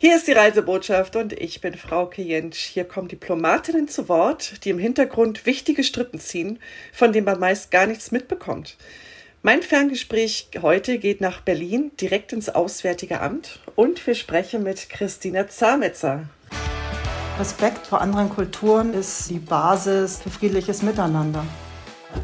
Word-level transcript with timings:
Hier 0.00 0.14
ist 0.14 0.28
die 0.28 0.32
Reisebotschaft 0.32 1.16
und 1.16 1.32
ich 1.32 1.60
bin 1.60 1.74
Frau 1.74 2.08
Jentsch. 2.14 2.66
Hier 2.66 2.84
kommen 2.84 3.08
Diplomatinnen 3.08 3.88
zu 3.88 4.08
Wort, 4.08 4.64
die 4.64 4.70
im 4.70 4.78
Hintergrund 4.78 5.44
wichtige 5.44 5.82
Strippen 5.82 6.20
ziehen, 6.20 6.60
von 6.92 7.12
denen 7.12 7.24
man 7.24 7.40
meist 7.40 7.72
gar 7.72 7.84
nichts 7.88 8.12
mitbekommt. 8.12 8.76
Mein 9.42 9.60
Ferngespräch 9.60 10.50
heute 10.62 10.98
geht 10.98 11.20
nach 11.20 11.40
Berlin, 11.40 11.90
direkt 12.00 12.32
ins 12.32 12.48
Auswärtige 12.48 13.20
Amt 13.20 13.58
und 13.74 14.06
wir 14.06 14.14
sprechen 14.14 14.62
mit 14.62 14.88
Christina 14.88 15.48
Zametzer. 15.48 16.28
Respekt 17.40 17.84
vor 17.84 18.00
anderen 18.00 18.30
Kulturen 18.30 18.94
ist 18.94 19.28
die 19.28 19.40
Basis 19.40 20.20
für 20.22 20.30
friedliches 20.30 20.82
Miteinander. 20.82 21.44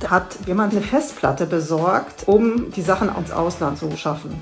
Hat 0.08 0.36
jemand 0.46 0.74
eine 0.74 0.82
Festplatte 0.82 1.46
besorgt, 1.46 2.28
um 2.28 2.70
die 2.70 2.82
Sachen 2.82 3.08
ins 3.16 3.32
Ausland 3.32 3.78
zu 3.80 3.96
schaffen? 3.96 4.40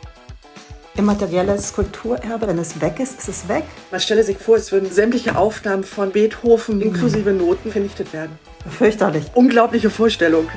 Immaterielles 0.96 1.72
Kulturerbe, 1.72 2.46
wenn 2.46 2.58
es 2.58 2.80
weg 2.80 3.00
ist, 3.00 3.18
ist 3.18 3.28
es 3.28 3.48
weg. 3.48 3.64
Man 3.90 4.00
stelle 4.00 4.24
sich 4.24 4.38
vor, 4.38 4.56
es 4.56 4.72
würden 4.72 4.90
sämtliche 4.90 5.36
Aufnahmen 5.36 5.84
von 5.84 6.10
Beethoven 6.10 6.80
inklusive 6.80 7.32
Noten 7.32 7.70
vernichtet 7.72 8.12
werden. 8.12 8.38
Fürchterlich. 8.68 9.24
Unglaubliche 9.34 9.90
Vorstellung. 9.90 10.48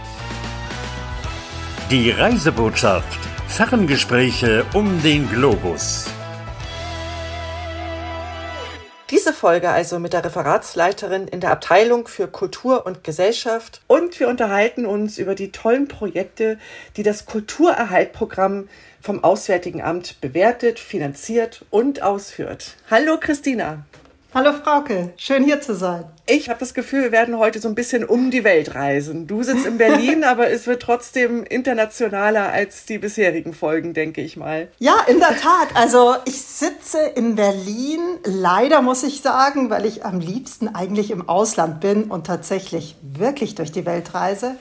Die 1.90 2.12
Reisebotschaft. 2.12 3.20
Ferngespräche 3.48 4.66
um 4.74 5.02
den 5.02 5.30
Globus. 5.30 6.06
Diese 9.26 9.34
Folge 9.34 9.70
also 9.70 9.98
mit 9.98 10.14
der 10.14 10.24
Referatsleiterin 10.24 11.28
in 11.28 11.40
der 11.40 11.50
Abteilung 11.50 12.08
für 12.08 12.28
Kultur 12.28 12.86
und 12.86 13.04
Gesellschaft 13.04 13.82
und 13.88 14.20
wir 14.20 14.28
unterhalten 14.28 14.86
uns 14.86 15.18
über 15.18 15.34
die 15.34 15.52
tollen 15.52 15.88
Projekte, 15.88 16.60
die 16.96 17.02
das 17.02 17.26
Kulturerhaltprogramm 17.26 18.70
vom 19.02 19.24
Auswärtigen 19.24 19.82
Amt 19.82 20.22
bewertet, 20.22 20.78
finanziert 20.78 21.66
und 21.72 22.04
ausführt. 22.04 22.76
Hallo 22.92 23.18
Christina. 23.20 23.84
Hallo 24.38 24.52
Frauke, 24.52 25.14
schön 25.16 25.46
hier 25.46 25.62
zu 25.62 25.74
sein. 25.74 26.04
Ich 26.26 26.50
habe 26.50 26.60
das 26.60 26.74
Gefühl, 26.74 27.04
wir 27.04 27.14
werden 27.14 27.38
heute 27.38 27.62
so 27.62 27.70
ein 27.70 27.76
bisschen 27.76 28.04
um 28.04 28.32
die 28.32 28.44
Welt 28.44 28.76
reisen. 28.76 29.28
Du 29.28 29.44
sitzt 29.44 29.66
in 29.66 29.78
Berlin, 29.78 30.24
aber 30.26 30.50
es 30.50 30.68
wird 30.68 30.82
trotzdem 30.82 31.46
internationaler 31.46 32.52
als 32.52 32.86
die 32.86 32.98
bisherigen 32.98 33.54
Folgen, 33.54 33.94
denke 33.94 34.20
ich 34.20 34.36
mal. 34.36 34.68
Ja, 34.78 34.98
in 35.08 35.20
der 35.20 35.38
Tat. 35.38 35.70
Also 35.74 36.16
ich 36.26 36.42
sitze 36.42 37.00
in 37.16 37.36
Berlin, 37.36 38.02
leider 38.26 38.82
muss 38.82 39.04
ich 39.04 39.22
sagen, 39.22 39.70
weil 39.70 39.86
ich 39.86 40.04
am 40.04 40.20
liebsten 40.20 40.68
eigentlich 40.68 41.12
im 41.12 41.30
Ausland 41.30 41.80
bin 41.80 42.12
und 42.12 42.28
tatsächlich 42.28 42.98
wirklich 43.02 43.56
durch 43.56 43.72
die 43.72 43.86
Welt 43.86 44.14
reise. 44.14 44.58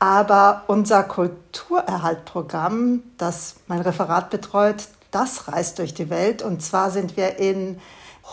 Aber 0.00 0.64
unser 0.66 1.02
Kulturerhaltprogramm, 1.02 3.04
das 3.16 3.54
mein 3.68 3.80
Referat 3.80 4.28
betreut, 4.28 4.84
das 5.10 5.48
reist 5.48 5.78
durch 5.78 5.94
die 5.94 6.10
Welt. 6.10 6.42
Und 6.42 6.62
zwar 6.62 6.90
sind 6.90 7.16
wir 7.16 7.38
in 7.38 7.78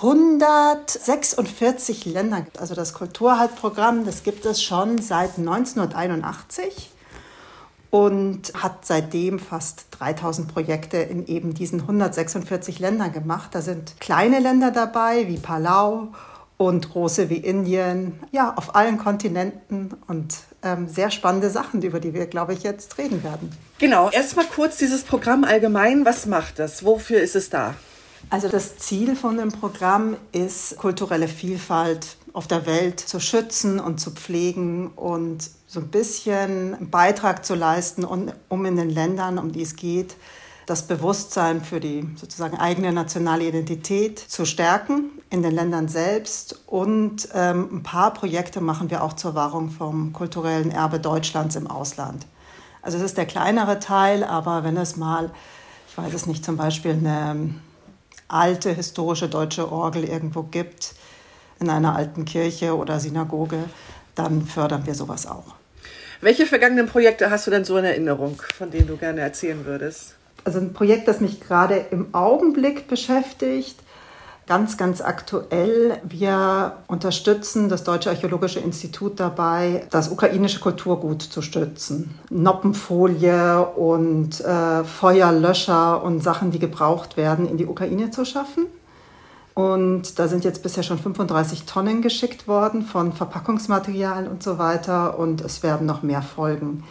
146 0.01 2.05
Ländern. 2.05 2.47
Also 2.59 2.75
das 2.75 2.93
Kulturerhaltprogramm, 2.93 4.05
das 4.05 4.23
gibt 4.23 4.45
es 4.45 4.61
schon 4.61 4.97
seit 4.97 5.37
1981 5.37 6.91
und 7.91 8.51
hat 8.61 8.85
seitdem 8.85 9.39
fast 9.39 9.85
3000 9.91 10.53
Projekte 10.53 10.97
in 10.97 11.25
eben 11.27 11.53
diesen 11.53 11.79
146 11.79 12.79
Ländern 12.79 13.13
gemacht. 13.13 13.51
Da 13.53 13.61
sind 13.61 14.01
kleine 14.01 14.39
Länder 14.39 14.71
dabei 14.71 15.29
wie 15.29 15.37
Palau 15.37 16.09
und 16.57 16.91
große 16.91 17.29
wie 17.29 17.37
Indien, 17.37 18.19
ja, 18.33 18.53
auf 18.55 18.75
allen 18.75 18.97
Kontinenten 18.97 19.93
und 20.07 20.35
ähm, 20.61 20.89
sehr 20.89 21.09
spannende 21.09 21.49
Sachen, 21.49 21.81
über 21.81 22.01
die 22.01 22.13
wir, 22.13 22.27
glaube 22.27 22.51
ich, 22.53 22.63
jetzt 22.63 22.97
reden 22.97 23.23
werden. 23.23 23.49
Genau, 23.77 24.09
erstmal 24.09 24.45
kurz 24.45 24.77
dieses 24.77 25.03
Programm 25.03 25.45
allgemein. 25.45 26.03
Was 26.03 26.25
macht 26.25 26.59
das? 26.59 26.83
Wofür 26.83 27.21
ist 27.21 27.37
es 27.37 27.49
da? 27.49 27.75
Also 28.29 28.49
das 28.49 28.77
Ziel 28.77 29.15
von 29.15 29.37
dem 29.37 29.51
Programm 29.51 30.17
ist, 30.31 30.77
kulturelle 30.77 31.27
Vielfalt 31.27 32.17
auf 32.33 32.47
der 32.47 32.65
Welt 32.65 32.99
zu 32.99 33.19
schützen 33.19 33.79
und 33.79 33.99
zu 33.99 34.11
pflegen 34.11 34.89
und 34.89 35.49
so 35.67 35.79
ein 35.79 35.87
bisschen 35.87 36.73
einen 36.73 36.89
Beitrag 36.89 37.45
zu 37.45 37.55
leisten, 37.55 38.03
um 38.03 38.65
in 38.65 38.75
den 38.75 38.89
Ländern, 38.89 39.37
um 39.37 39.51
die 39.51 39.61
es 39.61 39.75
geht, 39.75 40.15
das 40.65 40.87
Bewusstsein 40.87 41.61
für 41.61 41.79
die 41.79 42.09
sozusagen 42.15 42.57
eigene 42.57 42.91
nationale 42.91 43.45
Identität 43.45 44.19
zu 44.19 44.45
stärken 44.45 45.11
in 45.29 45.43
den 45.43 45.51
Ländern 45.51 45.87
selbst. 45.87 46.63
Und 46.65 47.29
ähm, 47.33 47.69
ein 47.71 47.83
paar 47.83 48.13
Projekte 48.13 48.61
machen 48.61 48.89
wir 48.89 49.03
auch 49.03 49.13
zur 49.13 49.35
Wahrung 49.35 49.69
vom 49.69 50.11
kulturellen 50.11 50.71
Erbe 50.71 50.99
Deutschlands 50.99 51.55
im 51.55 51.67
Ausland. 51.67 52.25
Also 52.81 52.97
es 52.97 53.03
ist 53.03 53.17
der 53.17 53.27
kleinere 53.27 53.79
Teil, 53.79 54.23
aber 54.23 54.63
wenn 54.63 54.77
es 54.77 54.97
mal, 54.97 55.31
ich 55.87 55.97
weiß 55.97 56.13
es 56.13 56.25
nicht, 56.25 56.43
zum 56.43 56.57
Beispiel 56.57 56.93
eine 56.93 57.55
alte 58.27 58.71
historische 58.71 59.29
deutsche 59.29 59.71
Orgel 59.71 60.03
irgendwo 60.03 60.43
gibt, 60.43 60.95
in 61.59 61.69
einer 61.69 61.95
alten 61.95 62.25
Kirche 62.25 62.75
oder 62.75 62.99
Synagoge, 62.99 63.65
dann 64.15 64.45
fördern 64.45 64.85
wir 64.85 64.95
sowas 64.95 65.27
auch. 65.27 65.55
Welche 66.21 66.45
vergangenen 66.45 66.87
Projekte 66.87 67.29
hast 67.29 67.47
du 67.47 67.51
denn 67.51 67.65
so 67.65 67.77
in 67.77 67.85
Erinnerung, 67.85 68.41
von 68.57 68.71
denen 68.71 68.87
du 68.87 68.97
gerne 68.97 69.21
erzählen 69.21 69.65
würdest? 69.65 70.15
also 70.45 70.59
ein 70.59 70.73
Projekt, 70.73 71.07
das 71.07 71.19
mich 71.19 71.41
gerade 71.41 71.87
im 71.91 72.13
Augenblick 72.13 72.87
beschäftigt, 72.87 73.75
ganz, 74.47 74.77
ganz 74.77 75.01
aktuell. 75.01 75.99
Wir 76.03 76.77
unterstützen 76.87 77.69
das 77.69 77.83
Deutsche 77.83 78.09
Archäologische 78.09 78.59
Institut 78.59 79.19
dabei, 79.19 79.87
das 79.91 80.09
ukrainische 80.09 80.59
Kulturgut 80.59 81.21
zu 81.21 81.41
stützen. 81.41 82.19
Noppenfolie 82.29 83.65
und 83.65 84.41
äh, 84.41 84.83
Feuerlöscher 84.83 86.03
und 86.03 86.21
Sachen, 86.21 86.51
die 86.51 86.59
gebraucht 86.59 87.17
werden, 87.17 87.47
in 87.47 87.57
die 87.57 87.65
Ukraine 87.65 88.11
zu 88.11 88.25
schaffen. 88.25 88.65
Und 89.55 90.19
da 90.19 90.27
sind 90.27 90.43
jetzt 90.43 90.63
bisher 90.63 90.83
schon 90.83 90.99
35 90.99 91.63
Tonnen 91.63 92.01
geschickt 92.01 92.47
worden 92.47 92.81
von 92.81 93.13
Verpackungsmaterialien 93.13 94.29
und 94.29 94.43
so 94.43 94.57
weiter. 94.57 95.17
Und 95.17 95.41
es 95.41 95.63
werden 95.63 95.87
noch 95.87 96.03
mehr 96.03 96.21
folgen. 96.21 96.83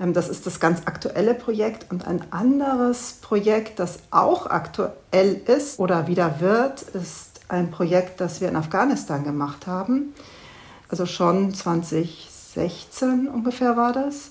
Ähm, 0.00 0.14
das 0.14 0.28
ist 0.28 0.46
das 0.46 0.58
ganz 0.58 0.82
aktuelle 0.86 1.34
Projekt. 1.34 1.90
Und 1.90 2.06
ein 2.06 2.22
anderes 2.30 3.18
Projekt, 3.20 3.78
das 3.78 4.00
auch 4.10 4.46
aktuell 4.46 5.40
ist 5.46 5.78
oder 5.78 6.06
wieder 6.06 6.40
wird, 6.40 6.82
ist 6.82 7.40
ein 7.48 7.70
Projekt, 7.70 8.20
das 8.20 8.40
wir 8.40 8.48
in 8.48 8.56
Afghanistan 8.56 9.24
gemacht 9.24 9.66
haben. 9.66 10.14
Also 10.88 11.06
schon 11.06 11.54
2016 11.54 13.28
ungefähr 13.28 13.76
war 13.76 13.92
das. 13.92 14.30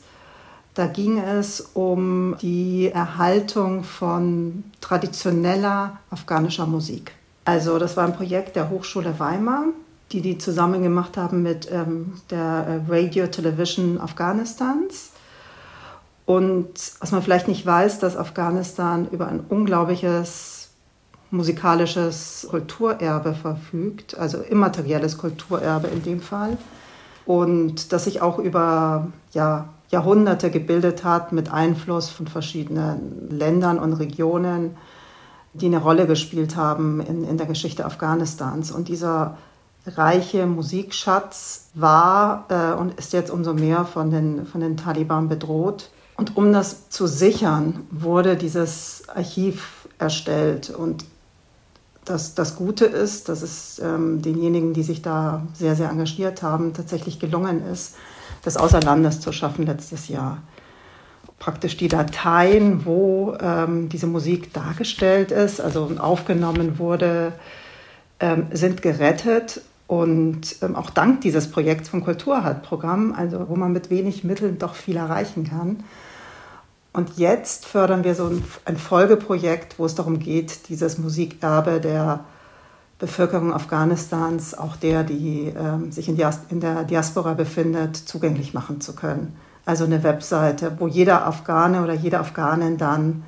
Da 0.73 0.87
ging 0.87 1.19
es 1.19 1.61
um 1.73 2.37
die 2.41 2.91
Erhaltung 2.93 3.83
von 3.83 4.63
traditioneller 4.81 5.99
afghanischer 6.09 6.65
Musik. 6.65 7.11
Also 7.45 7.79
das 7.79 7.97
war 7.97 8.05
ein 8.05 8.15
Projekt 8.15 8.55
der 8.55 8.69
Hochschule 8.69 9.19
Weimar, 9.19 9.65
die 10.11 10.21
die 10.21 10.37
zusammen 10.37 10.83
gemacht 10.83 11.17
haben 11.17 11.41
mit 11.43 11.69
ähm, 11.71 12.21
der 12.29 12.83
äh, 12.87 12.91
Radio 12.91 13.27
Television 13.27 13.99
Afghanistans. 13.99 15.11
Und 16.29 16.69
was 16.99 17.11
man 17.11 17.23
vielleicht 17.23 17.47
nicht 17.47 17.65
weiß, 17.65 17.97
dass 17.97 18.15
Afghanistan 18.15 19.07
über 19.09 19.27
ein 19.27 19.39
unglaubliches 19.39 20.69
musikalisches 21.31 22.45
Kulturerbe 22.51 23.33
verfügt, 23.33 24.15
also 24.15 24.37
immaterielles 24.37 25.17
Kulturerbe 25.17 25.87
in 25.87 26.03
dem 26.03 26.21
Fall. 26.21 26.59
Und 27.25 27.91
das 27.93 28.03
sich 28.03 28.21
auch 28.21 28.37
über 28.37 29.07
ja, 29.31 29.69
Jahrhunderte 29.89 30.51
gebildet 30.51 31.03
hat 31.03 31.31
mit 31.31 31.51
Einfluss 31.51 32.09
von 32.09 32.27
verschiedenen 32.27 33.31
Ländern 33.31 33.79
und 33.79 33.93
Regionen, 33.93 34.77
die 35.53 35.65
eine 35.65 35.79
Rolle 35.79 36.05
gespielt 36.05 36.55
haben 36.55 37.01
in, 37.01 37.23
in 37.23 37.37
der 37.37 37.47
Geschichte 37.47 37.85
Afghanistans. 37.85 38.69
Und 38.69 38.87
dieser 38.87 39.35
reiche 39.87 40.45
Musikschatz 40.45 41.69
war 41.73 42.45
äh, 42.49 42.79
und 42.79 42.99
ist 42.99 43.13
jetzt 43.13 43.31
umso 43.31 43.55
mehr 43.55 43.85
von 43.85 44.11
den, 44.11 44.45
von 44.45 44.61
den 44.61 44.77
Taliban 44.77 45.27
bedroht. 45.27 45.89
Und 46.19 46.35
um 46.35 46.51
das 46.51 46.89
zu 46.89 47.07
sichern, 47.07 47.87
wurde 47.91 48.35
dieses 48.35 49.03
Archiv 49.07 49.87
erstellt. 49.99 50.69
Und 50.69 51.05
das, 52.03 52.35
das 52.35 52.57
Gute 52.57 52.83
ist, 52.83 53.29
dass 53.29 53.41
es 53.41 53.79
ähm, 53.79 54.21
denjenigen, 54.21 54.73
die 54.73 54.83
sich 54.83 55.01
da 55.01 55.47
sehr, 55.53 55.77
sehr 55.77 55.89
engagiert 55.89 56.43
haben, 56.43 56.73
tatsächlich 56.73 57.19
gelungen 57.19 57.65
ist, 57.65 57.95
das 58.43 58.57
außer 58.57 58.81
Landes 58.81 59.21
zu 59.21 59.31
schaffen 59.31 59.65
letztes 59.65 60.09
Jahr. 60.09 60.39
Praktisch 61.39 61.77
die 61.77 61.87
Dateien, 61.87 62.85
wo 62.85 63.37
ähm, 63.39 63.87
diese 63.87 64.07
Musik 64.07 64.51
dargestellt 64.51 65.31
ist, 65.31 65.61
also 65.61 65.89
aufgenommen 65.99 66.79
wurde, 66.79 67.31
ähm, 68.19 68.47
sind 68.51 68.81
gerettet 68.81 69.61
und 69.87 70.57
ähm, 70.63 70.75
auch 70.75 70.89
dank 70.89 71.21
dieses 71.21 71.49
Projekts 71.49 71.87
vom 71.87 72.03
Kulturhalt-Programm, 72.03 73.13
also 73.13 73.47
wo 73.47 73.55
man 73.55 73.71
mit 73.71 73.89
wenig 73.89 74.25
Mitteln 74.25 74.59
doch 74.59 74.75
viel 74.75 74.97
erreichen 74.97 75.45
kann. 75.45 75.85
Und 76.91 77.17
jetzt 77.17 77.65
fördern 77.65 78.03
wir 78.03 78.15
so 78.15 78.25
ein, 78.25 78.43
ein 78.65 78.77
Folgeprojekt, 78.77 79.77
wo 79.77 79.85
es 79.85 79.95
darum 79.95 80.19
geht, 80.19 80.69
dieses 80.69 80.97
Musikerbe 80.97 81.79
der 81.79 82.25
Bevölkerung 82.97 83.53
Afghanistans, 83.53 84.57
auch 84.57 84.75
der, 84.75 85.03
die 85.03 85.53
ähm, 85.57 85.91
sich 85.91 86.09
in, 86.09 86.15
Dias 86.15 86.41
in 86.49 86.59
der 86.59 86.83
Diaspora 86.83 87.33
befindet, 87.33 87.95
zugänglich 87.95 88.53
machen 88.53 88.81
zu 88.81 88.93
können. 88.93 89.37
Also 89.65 89.85
eine 89.85 90.03
Webseite, 90.03 90.75
wo 90.79 90.87
jeder 90.87 91.25
Afghane 91.25 91.83
oder 91.83 91.93
jede 91.93 92.19
Afghanin 92.19 92.77
dann 92.77 93.23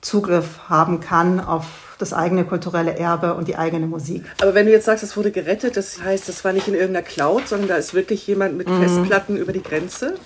Zugriff 0.00 0.68
haben 0.68 1.00
kann 1.00 1.40
auf 1.40 1.96
das 1.98 2.12
eigene 2.12 2.44
kulturelle 2.44 2.98
Erbe 2.98 3.34
und 3.34 3.48
die 3.48 3.56
eigene 3.56 3.86
Musik. 3.86 4.24
Aber 4.42 4.54
wenn 4.54 4.66
du 4.66 4.72
jetzt 4.72 4.84
sagst, 4.84 5.02
es 5.02 5.16
wurde 5.16 5.30
gerettet, 5.30 5.76
das 5.76 6.02
heißt, 6.02 6.28
das 6.28 6.44
war 6.44 6.52
nicht 6.52 6.68
in 6.68 6.74
irgendeiner 6.74 7.06
Cloud, 7.06 7.48
sondern 7.48 7.68
da 7.68 7.76
ist 7.76 7.94
wirklich 7.94 8.26
jemand 8.26 8.58
mit 8.58 8.68
mhm. 8.68 8.82
Festplatten 8.82 9.36
über 9.36 9.52
die 9.52 9.62
Grenze? 9.62 10.16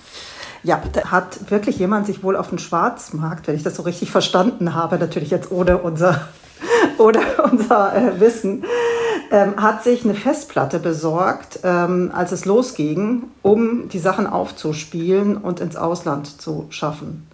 Ja, 0.63 0.81
da 0.91 1.11
hat 1.11 1.51
wirklich 1.51 1.79
jemand 1.79 2.05
sich 2.05 2.23
wohl 2.23 2.35
auf 2.35 2.49
den 2.49 2.59
Schwarzmarkt, 2.59 3.47
wenn 3.47 3.55
ich 3.55 3.63
das 3.63 3.75
so 3.75 3.83
richtig 3.83 4.11
verstanden 4.11 4.75
habe, 4.75 4.97
natürlich 4.97 5.29
jetzt 5.29 5.51
ohne 5.51 5.77
unser, 5.77 6.27
ohne 6.97 7.19
unser 7.49 7.95
äh, 7.95 8.19
Wissen, 8.19 8.65
ähm, 9.31 9.55
hat 9.57 9.83
sich 9.83 10.03
eine 10.03 10.15
Festplatte 10.15 10.79
besorgt, 10.79 11.59
ähm, 11.63 12.11
als 12.13 12.31
es 12.31 12.45
losging, 12.45 13.23
um 13.41 13.87
die 13.89 13.99
Sachen 13.99 14.27
aufzuspielen 14.27 15.37
und 15.37 15.59
ins 15.59 15.75
Ausland 15.75 16.41
zu 16.41 16.65
schaffen. 16.69 17.28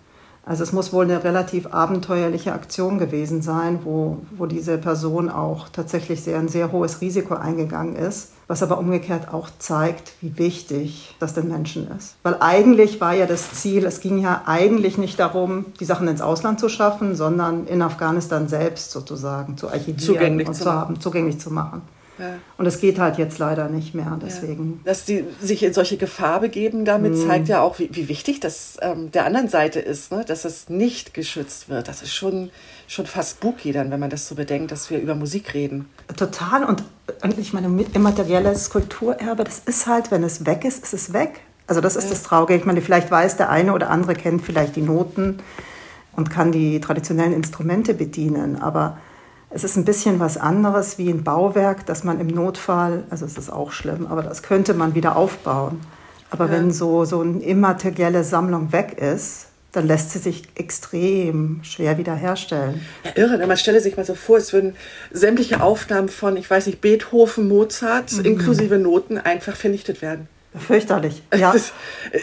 Also 0.46 0.62
es 0.62 0.72
muss 0.72 0.94
wohl 0.94 1.06
eine 1.06 1.24
relativ 1.24 1.74
abenteuerliche 1.74 2.54
Aktion 2.54 3.00
gewesen 3.00 3.42
sein, 3.42 3.80
wo, 3.84 4.20
wo 4.38 4.46
diese 4.46 4.78
Person 4.78 5.30
auch 5.30 5.70
tatsächlich 5.70 6.22
sehr, 6.22 6.38
ein 6.38 6.50
sehr 6.50 6.72
hohes 6.72 7.02
Risiko 7.02 7.34
eingegangen 7.34 7.96
ist, 7.96 8.30
was 8.48 8.62
aber 8.62 8.78
umgekehrt 8.78 9.34
auch 9.34 9.50
zeigt, 9.58 10.14
wie 10.22 10.38
wichtig 10.38 11.16
das 11.20 11.34
den 11.34 11.48
Menschen 11.48 11.90
ist. 11.98 12.16
Weil 12.22 12.38
eigentlich 12.42 13.02
war 13.02 13.16
ja 13.16 13.26
das 13.26 13.54
Ziel, 13.54 13.86
es 13.86 14.02
ging 14.02 14.20
ja 14.20 14.44
eigentlich 14.46 15.00
nicht 15.00 15.20
darum, 15.20 15.66
die 15.80 15.86
Sachen 15.86 16.08
ins 16.08 16.22
Ausland 16.22 16.60
zu 16.60 16.70
schaffen, 16.70 17.16
sondern 17.16 17.66
in 17.66 17.82
Afghanistan 17.82 18.48
selbst 18.48 18.92
sozusagen 18.92 19.58
zu 19.58 19.70
archivieren 19.70 19.98
zugänglich 19.98 20.48
und 20.48 20.54
zu, 20.54 20.64
zu 20.64 20.72
haben, 20.72 21.02
zugänglich 21.02 21.40
zu 21.40 21.52
machen. 21.52 21.82
Ja. 22.18 22.36
Und 22.58 22.66
es 22.66 22.80
geht 22.80 23.00
halt 23.00 23.18
jetzt 23.18 23.40
leider 23.40 23.68
nicht 23.70 23.94
mehr. 23.94 24.18
Deswegen. 24.24 24.82
Ja. 24.84 24.92
Dass 24.92 25.06
die 25.06 25.26
sich 25.42 25.64
in 25.64 25.74
solche 25.74 25.98
Gefahr 25.98 26.40
begeben, 26.40 26.86
damit 26.86 27.14
mm. 27.14 27.28
zeigt 27.28 27.48
ja 27.48 27.62
auch, 27.62 27.80
wie, 27.80 27.90
wie 27.92 28.08
wichtig 28.08 28.40
das 28.40 28.78
ähm, 28.82 29.12
der 29.12 29.26
anderen 29.26 29.50
Seite 29.50 29.80
ist, 29.80 30.12
ne? 30.12 30.24
dass 30.26 30.46
es 30.46 30.70
nicht 30.70 31.14
geschützt 31.14 31.70
wird. 31.70 31.88
Das 31.88 32.02
ist 32.02 32.14
schon, 32.14 32.52
schon 32.88 33.06
fast 33.06 33.38
spooky 33.38 33.72
dann, 33.72 33.92
wenn 33.92 34.00
man 34.00 34.10
das 34.10 34.28
so 34.28 34.36
bedenkt, 34.36 34.72
dass 34.72 34.90
wir 34.90 35.00
über 35.00 35.16
Musik 35.16 35.54
reden. 35.54 35.90
Total. 36.16 36.64
Und, 36.64 36.84
und 37.22 37.38
ich 37.38 37.54
meine, 37.54 37.84
immaterielles 37.94 38.70
Kulturerbe, 38.70 39.44
das 39.44 39.60
ist 39.66 39.88
halt, 39.88 40.12
wenn 40.12 40.24
es 40.24 40.46
weg 40.46 40.64
ist, 40.64 40.84
ist 40.84 40.94
es 40.94 41.14
weg. 41.14 41.42
Also 41.68 41.82
das 41.82 41.96
ist 41.96 42.06
ja. 42.06 42.10
das 42.12 42.24
Traurige. 42.24 42.56
Ich 42.56 42.66
meine, 42.66 42.82
vielleicht 42.82 43.12
weiß 43.12 43.38
der 43.38 43.50
eine 43.50 43.74
oder 43.74 43.90
andere 43.90 44.14
kennt 44.14 44.44
vielleicht 44.44 44.76
die 44.76 44.82
Noten 44.82 45.40
und 46.16 46.30
kann 46.30 46.52
die 46.52 46.80
traditionellen 46.80 47.34
Instrumente 47.34 47.94
bedienen, 47.94 48.62
aber 48.62 48.98
es 49.56 49.64
ist 49.64 49.78
ein 49.78 49.86
bisschen 49.86 50.20
was 50.20 50.36
anderes 50.36 50.98
wie 50.98 51.10
ein 51.10 51.24
Bauwerk, 51.24 51.86
das 51.86 52.04
man 52.04 52.20
im 52.20 52.28
Notfall, 52.28 53.04
also 53.10 53.26
es 53.26 53.38
ist 53.38 53.50
auch 53.50 53.72
schlimm, 53.72 54.06
aber 54.06 54.22
das 54.22 54.44
könnte 54.44 54.74
man 54.74 54.96
wieder 54.96 55.16
aufbauen. 55.16 55.80
Aber 56.30 56.48
ja. 56.48 56.52
wenn 56.52 56.72
so, 56.72 57.06
so 57.06 57.22
eine 57.22 57.42
immaterielle 57.42 58.26
Sammlung 58.26 58.74
weg 58.74 58.98
ist, 58.98 59.48
dann 59.72 59.88
lässt 59.88 60.12
sie 60.12 60.20
sich 60.20 60.44
extrem 60.56 61.62
schwer 61.64 61.98
wiederherstellen. 61.98 62.82
Ja, 63.06 63.12
irre. 63.16 63.48
Man 63.48 63.56
stelle 63.56 63.80
sich 63.80 63.96
mal 63.96 64.06
so 64.06 64.14
vor, 64.14 64.38
es 64.38 64.52
würden 64.52 64.76
sämtliche 65.12 65.62
Aufnahmen 65.62 66.10
von, 66.10 66.36
ich 66.36 66.50
weiß 66.50 66.66
nicht, 66.66 66.82
Beethoven, 66.82 67.48
Mozart, 67.48 68.12
mhm. 68.12 68.26
inklusive 68.26 68.78
Noten, 68.78 69.18
einfach 69.18 69.56
vernichtet 69.56 70.02
werden. 70.02 70.28
Fürchterlich. 70.58 71.22
Ja. 71.34 71.52
Das, 71.54 71.74
äh, 72.12 72.20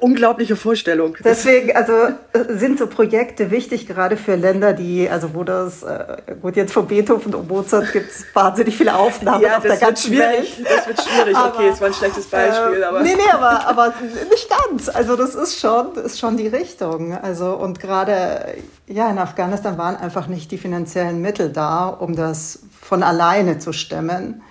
unglaubliche 0.00 0.56
Vorstellung. 0.56 1.16
Deswegen, 1.24 1.74
also 1.74 1.92
äh, 1.92 2.14
sind 2.48 2.78
so 2.78 2.86
Projekte 2.86 3.50
wichtig, 3.50 3.86
gerade 3.86 4.16
für 4.16 4.36
Länder, 4.36 4.72
die, 4.72 5.08
also 5.08 5.34
wo 5.34 5.44
das, 5.44 5.82
äh, 5.82 6.16
gut, 6.40 6.56
jetzt 6.56 6.72
von 6.72 6.86
Beethoven 6.86 7.34
und 7.34 7.48
Mozart 7.48 7.92
gibt 7.92 8.10
es 8.10 8.24
wahnsinnig 8.32 8.76
viele 8.76 8.94
Aufnahmen 8.94 9.42
ja, 9.42 9.56
auf 9.56 9.62
der 9.62 9.76
ganzen 9.76 10.16
Welt. 10.16 10.48
Das 10.64 10.86
wird 10.86 11.02
schwierig, 11.02 11.36
aber, 11.36 11.54
okay, 11.54 11.68
es 11.72 11.80
war 11.80 11.88
ein 11.88 11.94
schlechtes 11.94 12.26
Beispiel. 12.26 12.80
Äh, 12.80 12.84
aber. 12.84 13.02
Nee, 13.02 13.14
nee, 13.14 13.30
aber, 13.32 13.66
aber 13.66 13.94
nicht 14.30 14.48
ganz. 14.48 14.88
Also 14.88 15.16
das 15.16 15.34
ist 15.34 15.58
schon, 15.58 15.94
ist 15.96 16.18
schon 16.18 16.36
die 16.36 16.48
Richtung. 16.48 17.16
Also 17.16 17.54
und 17.54 17.80
gerade, 17.80 18.54
ja, 18.86 19.10
in 19.10 19.18
Afghanistan 19.18 19.78
waren 19.78 19.96
einfach 19.96 20.26
nicht 20.26 20.50
die 20.50 20.58
finanziellen 20.58 21.20
Mittel 21.20 21.50
da, 21.50 21.88
um 21.88 22.14
das 22.14 22.60
von 22.80 23.02
alleine 23.02 23.58
zu 23.58 23.72
stemmen. 23.72 24.42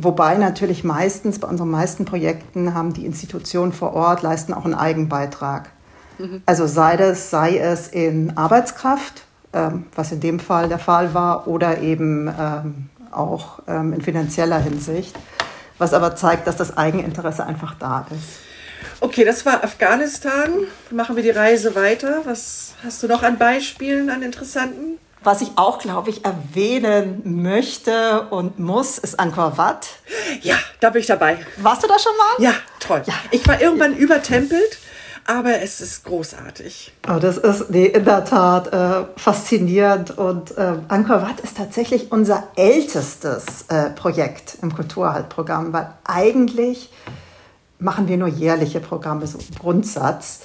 Wobei 0.00 0.36
natürlich 0.36 0.84
meistens, 0.84 1.40
bei 1.40 1.48
unseren 1.48 1.70
meisten 1.70 2.04
Projekten 2.04 2.72
haben 2.72 2.92
die 2.92 3.04
Institutionen 3.04 3.72
vor 3.72 3.94
Ort, 3.94 4.22
leisten 4.22 4.54
auch 4.54 4.64
einen 4.64 4.74
Eigenbeitrag. 4.74 5.70
Mhm. 6.18 6.42
Also 6.46 6.68
sei, 6.68 6.96
das, 6.96 7.30
sei 7.30 7.58
es 7.58 7.88
in 7.88 8.36
Arbeitskraft, 8.36 9.24
ähm, 9.52 9.86
was 9.96 10.12
in 10.12 10.20
dem 10.20 10.38
Fall 10.38 10.68
der 10.68 10.78
Fall 10.78 11.14
war, 11.14 11.48
oder 11.48 11.80
eben 11.80 12.28
ähm, 12.28 12.88
auch 13.10 13.58
ähm, 13.66 13.92
in 13.92 14.00
finanzieller 14.00 14.60
Hinsicht, 14.60 15.16
was 15.78 15.92
aber 15.92 16.14
zeigt, 16.14 16.46
dass 16.46 16.56
das 16.56 16.76
Eigeninteresse 16.76 17.44
einfach 17.44 17.74
da 17.74 18.06
ist. 18.10 18.38
Okay, 19.00 19.24
das 19.24 19.44
war 19.46 19.64
Afghanistan. 19.64 20.50
Machen 20.92 21.16
wir 21.16 21.24
die 21.24 21.30
Reise 21.30 21.74
weiter. 21.74 22.22
Was 22.24 22.74
hast 22.84 23.02
du 23.02 23.08
noch 23.08 23.24
an 23.24 23.36
Beispielen, 23.36 24.10
an 24.10 24.22
interessanten? 24.22 24.98
Was 25.24 25.40
ich 25.40 25.50
auch, 25.56 25.78
glaube 25.78 26.10
ich, 26.10 26.24
erwähnen 26.24 27.42
möchte 27.42 28.22
und 28.30 28.58
muss, 28.58 28.98
ist 28.98 29.18
Angkor 29.18 29.58
Wat. 29.58 29.88
Ja, 30.42 30.56
da 30.80 30.90
bin 30.90 31.00
ich 31.00 31.06
dabei. 31.06 31.38
Warst 31.56 31.82
du 31.82 31.88
da 31.88 31.98
schon 31.98 32.12
mal? 32.16 32.44
Ja, 32.44 32.54
toll. 32.78 33.02
Ja. 33.04 33.14
Ich 33.30 33.46
war 33.48 33.60
irgendwann 33.60 33.96
übertempelt, 33.96 34.78
aber 35.26 35.60
es 35.60 35.80
ist 35.80 36.04
großartig. 36.04 36.92
Oh, 37.08 37.18
das 37.18 37.36
ist 37.36 37.70
nee, 37.70 37.86
in 37.86 38.04
der 38.04 38.24
Tat 38.24 38.72
äh, 38.72 39.06
faszinierend. 39.16 40.16
Und 40.16 40.56
äh, 40.56 40.74
Angkor 40.88 41.22
Wat 41.22 41.40
ist 41.40 41.56
tatsächlich 41.56 42.12
unser 42.12 42.44
ältestes 42.56 43.66
äh, 43.68 43.90
Projekt 43.90 44.58
im 44.62 44.74
Kulturhaltprogramm, 44.74 45.72
weil 45.72 45.94
eigentlich 46.04 46.90
machen 47.80 48.08
wir 48.08 48.16
nur 48.16 48.28
jährliche 48.28 48.80
Programme, 48.80 49.26
so 49.26 49.38
im 49.38 49.54
Grundsatz. 49.58 50.40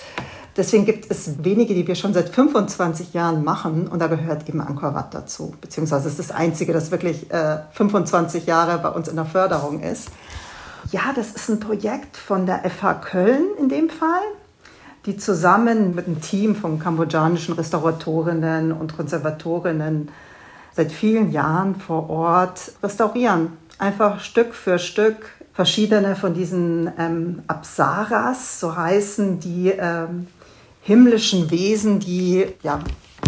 Deswegen 0.56 0.86
gibt 0.86 1.10
es 1.10 1.44
wenige, 1.44 1.74
die 1.74 1.88
wir 1.88 1.96
schon 1.96 2.14
seit 2.14 2.30
25 2.30 3.14
Jahren 3.14 3.44
machen 3.44 3.88
und 3.88 4.00
da 4.00 4.08
gehört 4.08 4.48
eben 4.48 4.62
Angkor 4.62 4.94
Wat 4.94 5.14
dazu. 5.14 5.56
Beziehungsweise 5.60 6.08
es 6.08 6.20
ist 6.20 6.30
das 6.30 6.36
einzige, 6.36 6.74
das 6.74 6.92
wirklich 6.92 7.32
äh, 7.32 7.58
25 7.72 8.46
Jahre 8.46 8.78
bei 8.78 8.90
uns 8.90 9.08
in 9.08 9.16
der 9.16 9.26
Förderung 9.26 9.82
ist. 9.82 10.10
Ja, 10.92 11.12
das 11.16 11.32
ist 11.32 11.50
ein 11.50 11.60
Projekt 11.60 12.18
von 12.18 12.46
der 12.46 12.70
FH 12.70 12.94
Köln 12.96 13.48
in 13.58 13.68
dem 13.68 13.90
Fall, 13.90 14.22
die 15.08 15.18
zusammen 15.18 15.96
mit 15.96 16.06
einem 16.06 16.22
Team 16.22 16.56
von 16.56 16.78
kambodschanischen 16.78 17.56
Restauratorinnen 17.56 18.72
und 18.74 18.96
Konservatorinnen 18.96 20.10
seit 20.76 20.92
vielen 20.92 21.32
Jahren 21.32 21.76
vor 21.76 22.12
Ort 22.12 22.74
restaurieren. 22.84 23.54
Einfach 23.80 24.20
Stück 24.20 24.54
für 24.54 24.78
Stück 24.78 25.26
verschiedene 25.54 26.16
von 26.16 26.36
diesen 26.36 26.92
ähm, 27.00 27.42
Apsaras, 27.48 28.60
so 28.60 28.76
heißen 28.76 29.40
die 29.40 29.70
ähm, 29.70 30.28
himmlischen 30.84 31.50
Wesen, 31.50 32.00
die 32.00 32.46
ja, 32.62 32.84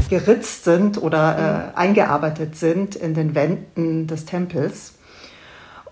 geritzt 0.09 0.65
sind 0.65 1.01
oder 1.01 1.71
äh, 1.73 1.77
eingearbeitet 1.77 2.55
sind 2.55 2.95
in 2.95 3.13
den 3.13 3.33
Wänden 3.33 4.07
des 4.07 4.25
Tempels. 4.25 4.93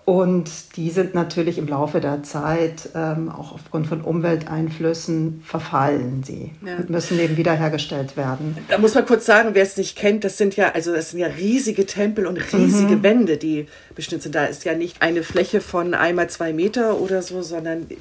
Und 0.04 0.76
die 0.76 0.90
sind 0.90 1.14
natürlich 1.14 1.56
im 1.56 1.66
Laufe 1.66 1.98
der 1.98 2.22
Zeit, 2.22 2.90
ähm, 2.94 3.30
auch 3.30 3.52
aufgrund 3.52 3.86
von 3.86 4.02
Umwelteinflüssen, 4.02 5.42
verfallen 5.42 6.22
sie 6.22 6.52
ja. 6.64 6.76
und 6.76 6.90
müssen 6.90 7.18
eben 7.18 7.38
wiederhergestellt 7.38 8.14
werden. 8.14 8.58
Da 8.68 8.76
muss 8.76 8.94
man 8.94 9.06
kurz 9.06 9.24
sagen, 9.24 9.50
wer 9.54 9.62
es 9.62 9.78
nicht 9.78 9.96
kennt, 9.96 10.24
das 10.24 10.36
sind 10.36 10.56
ja, 10.56 10.72
also 10.72 10.92
das 10.92 11.12
sind 11.12 11.20
ja 11.20 11.28
riesige 11.28 11.86
Tempel 11.86 12.26
und 12.26 12.36
riesige 12.52 12.96
mhm. 12.96 13.02
Wände, 13.02 13.38
die 13.38 13.66
beschnitten 13.94 14.24
sind. 14.24 14.34
Da 14.34 14.44
ist 14.44 14.64
ja 14.66 14.74
nicht 14.74 15.00
eine 15.00 15.22
Fläche 15.22 15.62
von 15.62 15.94
einmal 15.94 16.28
zwei 16.28 16.52
Meter 16.52 17.00
oder 17.00 17.22
so, 17.22 17.40
sondern 17.40 17.88
die, 17.88 17.96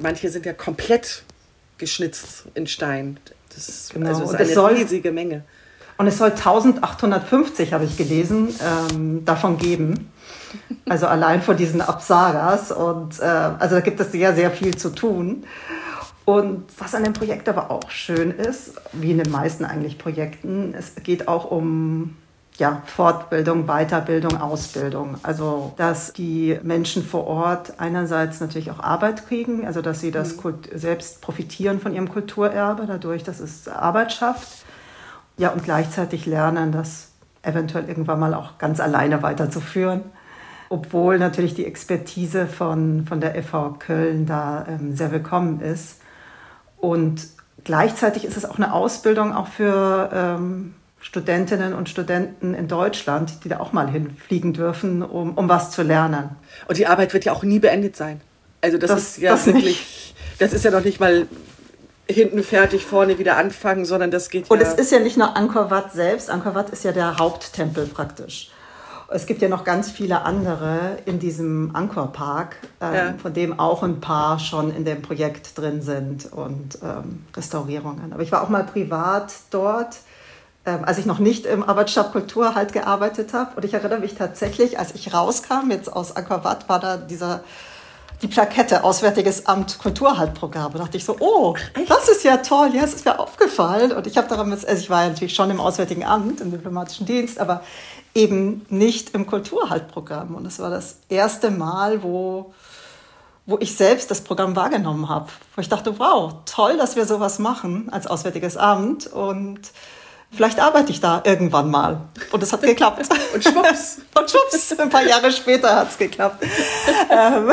manche 0.00 0.30
sind 0.30 0.46
ja 0.46 0.52
komplett 0.52 1.24
geschnitzt 1.78 2.44
in 2.54 2.66
Stein. 2.66 3.18
Das 3.54 3.90
genau. 3.92 4.08
also 4.08 4.24
ist 4.24 4.34
eine 4.34 4.46
soll, 4.46 4.74
riesige 4.74 5.12
Menge. 5.12 5.44
Und 5.96 6.06
es 6.06 6.18
soll 6.18 6.30
1850, 6.30 7.72
habe 7.72 7.84
ich 7.84 7.96
gelesen, 7.96 8.54
ähm, 8.62 9.24
davon 9.24 9.58
geben. 9.58 10.12
Also 10.88 11.06
allein 11.06 11.42
von 11.42 11.56
diesen 11.56 11.80
Apsaras. 11.80 12.70
Und 12.70 13.18
äh, 13.20 13.24
also 13.24 13.76
da 13.76 13.80
gibt 13.80 14.00
es 14.00 14.12
sehr, 14.12 14.34
sehr 14.34 14.50
viel 14.50 14.76
zu 14.76 14.90
tun. 14.90 15.44
Und 16.24 16.64
was 16.78 16.94
an 16.94 17.04
dem 17.04 17.14
Projekt 17.14 17.48
aber 17.48 17.70
auch 17.70 17.90
schön 17.90 18.30
ist, 18.30 18.74
wie 18.92 19.10
in 19.12 19.18
den 19.18 19.30
meisten 19.30 19.64
eigentlich 19.64 19.98
Projekten, 19.98 20.74
es 20.78 20.94
geht 21.02 21.26
auch 21.26 21.50
um 21.50 22.16
ja, 22.58 22.82
Fortbildung, 22.86 23.66
Weiterbildung, 23.66 24.40
Ausbildung. 24.40 25.16
Also, 25.22 25.72
dass 25.76 26.12
die 26.12 26.58
Menschen 26.62 27.04
vor 27.04 27.26
Ort 27.26 27.74
einerseits 27.78 28.40
natürlich 28.40 28.70
auch 28.72 28.80
Arbeit 28.80 29.28
kriegen, 29.28 29.64
also 29.64 29.80
dass 29.80 30.00
sie 30.00 30.10
das 30.10 30.36
mhm. 30.42 30.54
selbst 30.74 31.20
profitieren 31.20 31.80
von 31.80 31.94
ihrem 31.94 32.08
Kulturerbe, 32.08 32.84
dadurch, 32.86 33.22
dass 33.22 33.38
es 33.38 33.68
Arbeit 33.68 34.12
schafft. 34.12 34.64
Ja, 35.36 35.50
und 35.50 35.62
gleichzeitig 35.62 36.26
lernen, 36.26 36.72
das 36.72 37.12
eventuell 37.42 37.88
irgendwann 37.88 38.18
mal 38.18 38.34
auch 38.34 38.58
ganz 38.58 38.80
alleine 38.80 39.22
weiterzuführen. 39.22 40.02
Obwohl 40.68 41.18
natürlich 41.18 41.54
die 41.54 41.64
Expertise 41.64 42.46
von, 42.46 43.06
von 43.06 43.20
der 43.20 43.40
FH 43.40 43.76
Köln 43.78 44.26
da 44.26 44.66
ähm, 44.68 44.96
sehr 44.96 45.12
willkommen 45.12 45.60
ist. 45.60 46.00
Und 46.76 47.28
gleichzeitig 47.62 48.24
ist 48.24 48.36
es 48.36 48.44
auch 48.44 48.56
eine 48.56 48.74
Ausbildung 48.74 49.32
auch 49.32 49.46
für 49.46 50.10
ähm, 50.12 50.74
Studentinnen 51.00 51.74
und 51.74 51.88
Studenten 51.88 52.54
in 52.54 52.68
Deutschland, 52.68 53.44
die 53.44 53.48
da 53.48 53.60
auch 53.60 53.72
mal 53.72 53.88
hinfliegen 53.88 54.52
dürfen, 54.52 55.02
um, 55.02 55.34
um 55.34 55.48
was 55.48 55.70
zu 55.70 55.82
lernen. 55.82 56.30
Und 56.66 56.78
die 56.78 56.86
Arbeit 56.86 57.14
wird 57.14 57.24
ja 57.24 57.32
auch 57.32 57.42
nie 57.42 57.58
beendet 57.58 57.96
sein. 57.96 58.20
Also 58.60 58.78
das, 58.78 58.90
das 58.90 59.02
ist 59.02 59.18
ja 59.18 59.32
das 59.32 59.46
wirklich, 59.46 59.64
nicht. 59.64 60.14
das 60.40 60.52
ist 60.52 60.64
ja 60.64 60.70
noch 60.70 60.84
nicht 60.84 60.98
mal 60.98 61.26
hinten 62.06 62.42
fertig, 62.42 62.84
vorne 62.84 63.18
wieder 63.18 63.36
anfangen, 63.36 63.84
sondern 63.84 64.10
das 64.10 64.30
geht 64.30 64.50
Und 64.50 64.60
ja. 64.60 64.66
es 64.66 64.74
ist 64.74 64.90
ja 64.90 64.98
nicht 64.98 65.16
nur 65.16 65.36
Angkor 65.36 65.70
Wat 65.70 65.92
selbst, 65.92 66.30
Angkor 66.30 66.54
Wat 66.54 66.70
ist 66.70 66.84
ja 66.84 66.92
der 66.92 67.18
Haupttempel 67.18 67.86
praktisch. 67.86 68.50
Es 69.10 69.24
gibt 69.24 69.40
ja 69.40 69.48
noch 69.48 69.64
ganz 69.64 69.90
viele 69.90 70.22
andere 70.22 70.98
in 71.06 71.18
diesem 71.18 71.74
Angkor 71.74 72.12
Park, 72.12 72.56
ähm, 72.80 72.94
ja. 72.94 73.14
von 73.20 73.32
dem 73.32 73.58
auch 73.58 73.82
ein 73.82 74.00
paar 74.00 74.38
schon 74.38 74.74
in 74.74 74.84
dem 74.84 75.00
Projekt 75.00 75.56
drin 75.56 75.80
sind 75.80 76.30
und 76.30 76.78
ähm, 76.82 77.24
Restaurierungen. 77.34 78.12
Aber 78.12 78.22
ich 78.22 78.32
war 78.32 78.42
auch 78.42 78.50
mal 78.50 78.64
privat 78.64 79.32
dort, 79.50 79.96
ähm, 80.68 80.84
als 80.84 80.98
ich 80.98 81.06
noch 81.06 81.18
nicht 81.18 81.46
im 81.46 81.62
Arbeitsstab 81.62 82.12
Kultur 82.12 82.54
halt 82.54 82.74
gearbeitet 82.74 83.32
habe. 83.32 83.56
Und 83.56 83.64
ich 83.64 83.72
erinnere 83.72 84.00
mich 84.00 84.14
tatsächlich, 84.14 84.78
als 84.78 84.94
ich 84.94 85.14
rauskam, 85.14 85.70
jetzt 85.70 85.90
aus 85.90 86.14
Wat, 86.14 86.68
war 86.68 86.78
da 86.78 86.98
dieser 86.98 87.40
die 88.20 88.26
Plakette 88.26 88.84
Auswärtiges 88.84 89.46
Amt 89.46 89.78
Kulturhaltprogramm. 89.78 90.72
Da 90.72 90.80
dachte 90.80 90.96
ich 90.96 91.04
so, 91.04 91.16
oh, 91.20 91.54
Echt? 91.74 91.90
das 91.90 92.08
ist 92.08 92.24
ja 92.24 92.38
toll, 92.38 92.70
ja, 92.74 92.82
es 92.82 92.92
ist 92.92 93.04
mir 93.06 93.18
aufgefallen. 93.18 93.92
Und 93.92 94.06
ich 94.06 94.18
habe 94.18 94.28
daran, 94.28 94.52
also 94.52 94.66
ich 94.66 94.90
war 94.90 95.04
ja 95.04 95.08
natürlich 95.08 95.34
schon 95.34 95.50
im 95.50 95.60
Auswärtigen 95.60 96.04
Amt, 96.04 96.40
im 96.40 96.50
diplomatischen 96.50 97.06
Dienst, 97.06 97.38
aber 97.38 97.62
eben 98.14 98.66
nicht 98.68 99.14
im 99.14 99.26
Kulturhaltprogramm. 99.26 100.34
Und 100.34 100.44
es 100.44 100.58
war 100.58 100.68
das 100.68 100.96
erste 101.08 101.50
Mal, 101.50 102.02
wo, 102.02 102.52
wo 103.46 103.56
ich 103.60 103.74
selbst 103.76 104.10
das 104.10 104.20
Programm 104.20 104.54
wahrgenommen 104.54 105.08
habe. 105.08 105.28
Wo 105.54 105.62
ich 105.62 105.68
dachte, 105.68 105.98
wow, 105.98 106.34
toll, 106.44 106.76
dass 106.76 106.96
wir 106.96 107.06
sowas 107.06 107.38
machen 107.38 107.88
als 107.90 108.06
Auswärtiges 108.06 108.58
Amt. 108.58 109.06
Und 109.06 109.70
vielleicht 110.32 110.60
arbeite 110.60 110.90
ich 110.92 111.00
da 111.00 111.22
irgendwann 111.24 111.70
mal. 111.70 112.00
Und 112.30 112.42
es 112.42 112.52
hat 112.52 112.62
geklappt. 112.62 113.08
Und 113.34 113.42
schwupps. 113.44 114.00
Und 114.18 114.30
schwupps, 114.30 114.78
ein 114.78 114.90
paar 114.90 115.06
Jahre 115.06 115.30
später 115.32 115.74
hat 115.76 115.90
es 115.90 115.98
geklappt. 115.98 116.44
ähm, 117.10 117.52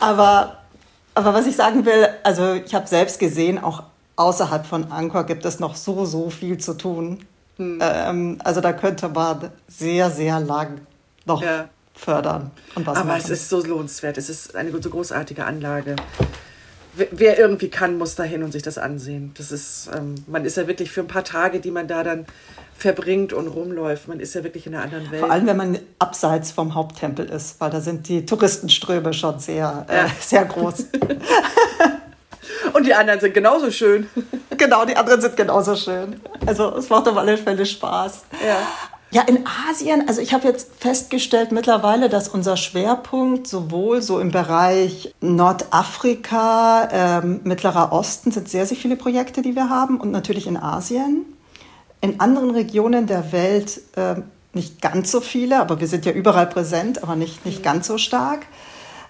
aber, 0.00 0.58
aber 1.14 1.34
was 1.34 1.46
ich 1.46 1.56
sagen 1.56 1.84
will, 1.84 2.08
also 2.22 2.54
ich 2.54 2.74
habe 2.74 2.86
selbst 2.86 3.18
gesehen, 3.18 3.62
auch 3.62 3.82
außerhalb 4.16 4.66
von 4.66 4.90
Angkor 4.90 5.24
gibt 5.24 5.44
es 5.44 5.60
noch 5.60 5.76
so, 5.76 6.04
so 6.04 6.30
viel 6.30 6.58
zu 6.58 6.74
tun. 6.74 7.24
Hm. 7.56 7.78
Ähm, 7.80 8.38
also 8.44 8.60
da 8.60 8.72
könnte 8.72 9.08
man 9.08 9.50
sehr, 9.68 10.10
sehr 10.10 10.40
lang 10.40 10.80
noch 11.24 11.42
ja. 11.42 11.68
fördern 11.94 12.50
und 12.74 12.86
was 12.86 12.98
Aber 12.98 13.08
machen. 13.08 13.22
es 13.24 13.30
ist 13.30 13.48
so 13.48 13.62
lohnenswert. 13.62 14.18
Es 14.18 14.28
ist 14.28 14.54
eine 14.54 14.70
so 14.70 14.90
großartige 14.90 15.44
Anlage. 15.44 15.96
Wer 16.96 17.38
irgendwie 17.38 17.68
kann, 17.68 17.98
muss 17.98 18.14
da 18.14 18.22
hin 18.22 18.42
und 18.42 18.52
sich 18.52 18.62
das 18.62 18.78
ansehen. 18.78 19.32
Das 19.36 19.52
ist, 19.52 19.90
ähm, 19.94 20.14
man 20.26 20.44
ist 20.44 20.56
ja 20.56 20.66
wirklich 20.66 20.90
für 20.90 21.00
ein 21.00 21.06
paar 21.06 21.24
Tage, 21.24 21.60
die 21.60 21.70
man 21.70 21.88
da 21.88 22.02
dann 22.02 22.26
verbringt 22.76 23.32
und 23.32 23.48
rumläuft. 23.48 24.08
Man 24.08 24.20
ist 24.20 24.34
ja 24.34 24.44
wirklich 24.44 24.66
in 24.66 24.74
einer 24.74 24.84
anderen 24.84 25.10
Welt. 25.10 25.20
Vor 25.20 25.30
allem, 25.30 25.46
wenn 25.46 25.56
man 25.56 25.78
abseits 25.98 26.52
vom 26.52 26.74
Haupttempel 26.74 27.26
ist, 27.26 27.60
weil 27.60 27.70
da 27.70 27.80
sind 27.80 28.08
die 28.08 28.26
Touristenströme 28.26 29.12
schon 29.12 29.38
sehr, 29.38 29.86
äh, 29.88 29.96
ja. 29.96 30.10
sehr 30.20 30.44
groß. 30.44 30.86
Und 32.72 32.86
die 32.86 32.94
anderen 32.94 33.20
sind 33.20 33.34
genauso 33.34 33.70
schön. 33.70 34.08
Genau, 34.56 34.84
die 34.84 34.96
anderen 34.96 35.20
sind 35.20 35.36
genauso 35.36 35.76
schön. 35.76 36.20
Also 36.44 36.76
es 36.76 36.88
macht 36.88 37.08
auf 37.08 37.16
alle 37.16 37.36
Fälle 37.38 37.64
Spaß. 37.64 38.24
Ja. 38.46 38.66
Ja, 39.16 39.22
in 39.22 39.46
Asien, 39.66 40.08
also 40.08 40.20
ich 40.20 40.34
habe 40.34 40.46
jetzt 40.46 40.68
festgestellt 40.78 41.50
mittlerweile, 41.50 42.10
dass 42.10 42.28
unser 42.28 42.58
Schwerpunkt 42.58 43.46
sowohl 43.46 44.02
so 44.02 44.20
im 44.20 44.30
Bereich 44.30 45.14
Nordafrika, 45.22 46.86
ähm, 46.92 47.40
Mittlerer 47.42 47.92
Osten 47.92 48.30
sind 48.30 48.50
sehr, 48.50 48.66
sehr 48.66 48.76
viele 48.76 48.94
Projekte, 48.94 49.40
die 49.40 49.56
wir 49.56 49.70
haben 49.70 49.98
und 49.98 50.10
natürlich 50.10 50.46
in 50.46 50.58
Asien. 50.58 51.24
In 52.02 52.20
anderen 52.20 52.50
Regionen 52.50 53.06
der 53.06 53.32
Welt 53.32 53.80
äh, 53.96 54.16
nicht 54.52 54.82
ganz 54.82 55.10
so 55.10 55.22
viele, 55.22 55.60
aber 55.60 55.80
wir 55.80 55.88
sind 55.88 56.04
ja 56.04 56.12
überall 56.12 56.48
präsent, 56.48 57.02
aber 57.02 57.16
nicht, 57.16 57.46
nicht 57.46 57.62
ganz 57.62 57.86
so 57.86 57.96
stark. 57.96 58.40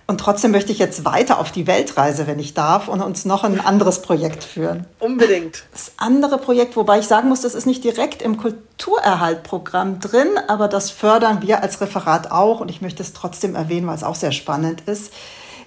Und 0.08 0.18
trotzdem 0.18 0.52
möchte 0.52 0.70
ich 0.70 0.78
jetzt 0.78 1.04
weiter 1.04 1.40
auf 1.40 1.50
die 1.50 1.66
Weltreise, 1.66 2.28
wenn 2.28 2.38
ich 2.38 2.54
darf, 2.54 2.86
und 2.86 3.00
uns 3.00 3.25
noch 3.25 3.42
ein 3.42 3.58
anderes 3.58 4.02
Projekt 4.02 4.44
führen. 4.44 4.86
Unbedingt. 5.00 5.64
Das 5.72 5.92
andere 5.96 6.38
Projekt, 6.38 6.76
wobei 6.76 7.00
ich 7.00 7.08
sagen 7.08 7.28
muss, 7.28 7.40
das 7.40 7.56
ist 7.56 7.66
nicht 7.66 7.82
direkt 7.82 8.22
im 8.22 8.36
Kulturerhaltprogramm 8.36 9.98
drin, 9.98 10.28
aber 10.46 10.68
das 10.68 10.90
fördern 10.90 11.42
wir 11.42 11.62
als 11.62 11.80
Referat 11.80 12.30
auch. 12.30 12.60
Und 12.60 12.70
ich 12.70 12.80
möchte 12.80 13.02
es 13.02 13.14
trotzdem 13.14 13.56
erwähnen, 13.56 13.88
weil 13.88 13.96
es 13.96 14.04
auch 14.04 14.14
sehr 14.14 14.32
spannend 14.32 14.82
ist, 14.82 15.12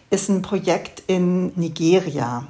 ist 0.09 0.29
ein 0.29 0.41
Projekt 0.41 1.03
in 1.07 1.51
Nigeria. 1.59 2.47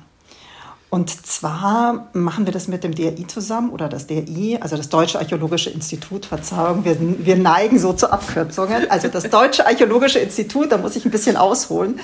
Und 0.92 1.26
zwar 1.28 2.08
machen 2.14 2.48
wir 2.48 2.54
das 2.54 2.68
mit 2.68 2.84
dem 2.84 2.96
DRI 2.96 3.28
zusammen 3.28 3.70
oder 3.70 3.90
das 3.90 4.08
DRI, 4.08 4.58
also 4.60 4.76
das 4.76 4.90
Deutsche 4.90 5.20
Archäologische 5.20 5.70
Institut, 5.70 6.26
Verzeihung, 6.26 6.84
wir, 6.84 6.98
wir 7.00 7.36
neigen 7.36 7.78
so 7.78 7.94
zu 7.94 8.12
Abkürzungen. 8.12 8.90
Also 8.90 9.08
das 9.08 9.24
Deutsche 9.30 9.68
Archäologische 9.68 10.18
Institut, 10.18 10.72
da 10.72 10.78
muss 10.78 10.96
ich 10.96 11.06
ein 11.06 11.12
bisschen 11.12 11.38
ausholen. 11.38 12.00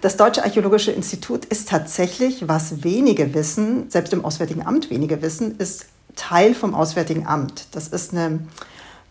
Das 0.00 0.16
Deutsche 0.16 0.42
Archäologische 0.42 0.90
Institut 0.90 1.44
ist 1.44 1.68
tatsächlich, 1.68 2.48
was 2.48 2.82
wenige 2.82 3.34
wissen, 3.34 3.90
selbst 3.90 4.14
im 4.14 4.24
Auswärtigen 4.24 4.66
Amt 4.66 4.88
wenige 4.88 5.20
wissen, 5.20 5.58
ist 5.58 5.84
Teil 6.16 6.54
vom 6.54 6.74
Auswärtigen 6.74 7.26
Amt. 7.26 7.66
Das 7.72 7.88
ist 7.88 8.12
eine 8.12 8.40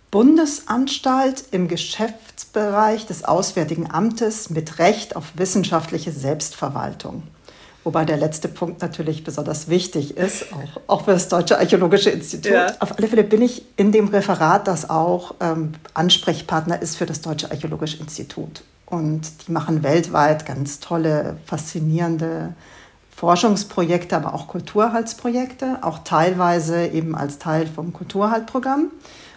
Bundesanstalt 0.10 1.46
im 1.51 1.67
Geschäftsbereich 1.67 3.05
des 3.05 3.25
Auswärtigen 3.25 3.91
Amtes 3.91 4.50
mit 4.50 4.79
Recht 4.79 5.15
auf 5.15 5.25
wissenschaftliche 5.36 6.12
Selbstverwaltung. 6.12 7.24
Wobei 7.84 8.06
der 8.06 8.18
letzte 8.18 8.48
Punkt 8.48 8.82
natürlich 8.82 9.24
besonders 9.24 9.68
wichtig 9.68 10.16
ist, 10.16 10.46
auch, 10.54 10.82
auch 10.88 11.06
für 11.06 11.12
das 11.12 11.28
Deutsche 11.28 11.60
Archäologische 11.60 12.12
Institut. 12.12 12.52
Ja. 12.54 12.74
Auf 12.80 12.98
alle 12.98 13.08
Fälle 13.08 13.24
bin 13.24 13.42
ich 13.42 13.63
in 13.75 13.92
dem 13.92 14.08
Referat, 14.08 14.68
das 14.68 14.90
auch 14.90 15.36
ähm, 15.42 15.74
Ansprechpartner 15.94 16.82
ist 16.82 16.96
für 16.96 17.06
das 17.06 17.22
Deutsche 17.22 17.52
Archäologische 17.52 17.98
Institut. 17.98 18.63
Und 18.86 19.48
die 19.48 19.52
machen 19.52 19.84
weltweit 19.84 20.46
ganz 20.46 20.80
tolle, 20.80 21.38
faszinierende 21.46 22.54
Forschungsprojekte, 23.16 24.16
aber 24.16 24.34
auch 24.34 24.48
Kulturhaltsprojekte, 24.48 25.80
auch 25.82 26.00
teilweise 26.00 26.88
eben 26.88 27.16
als 27.16 27.38
Teil 27.38 27.68
vom 27.68 27.92
Kulturhaltprogramm 27.92 28.92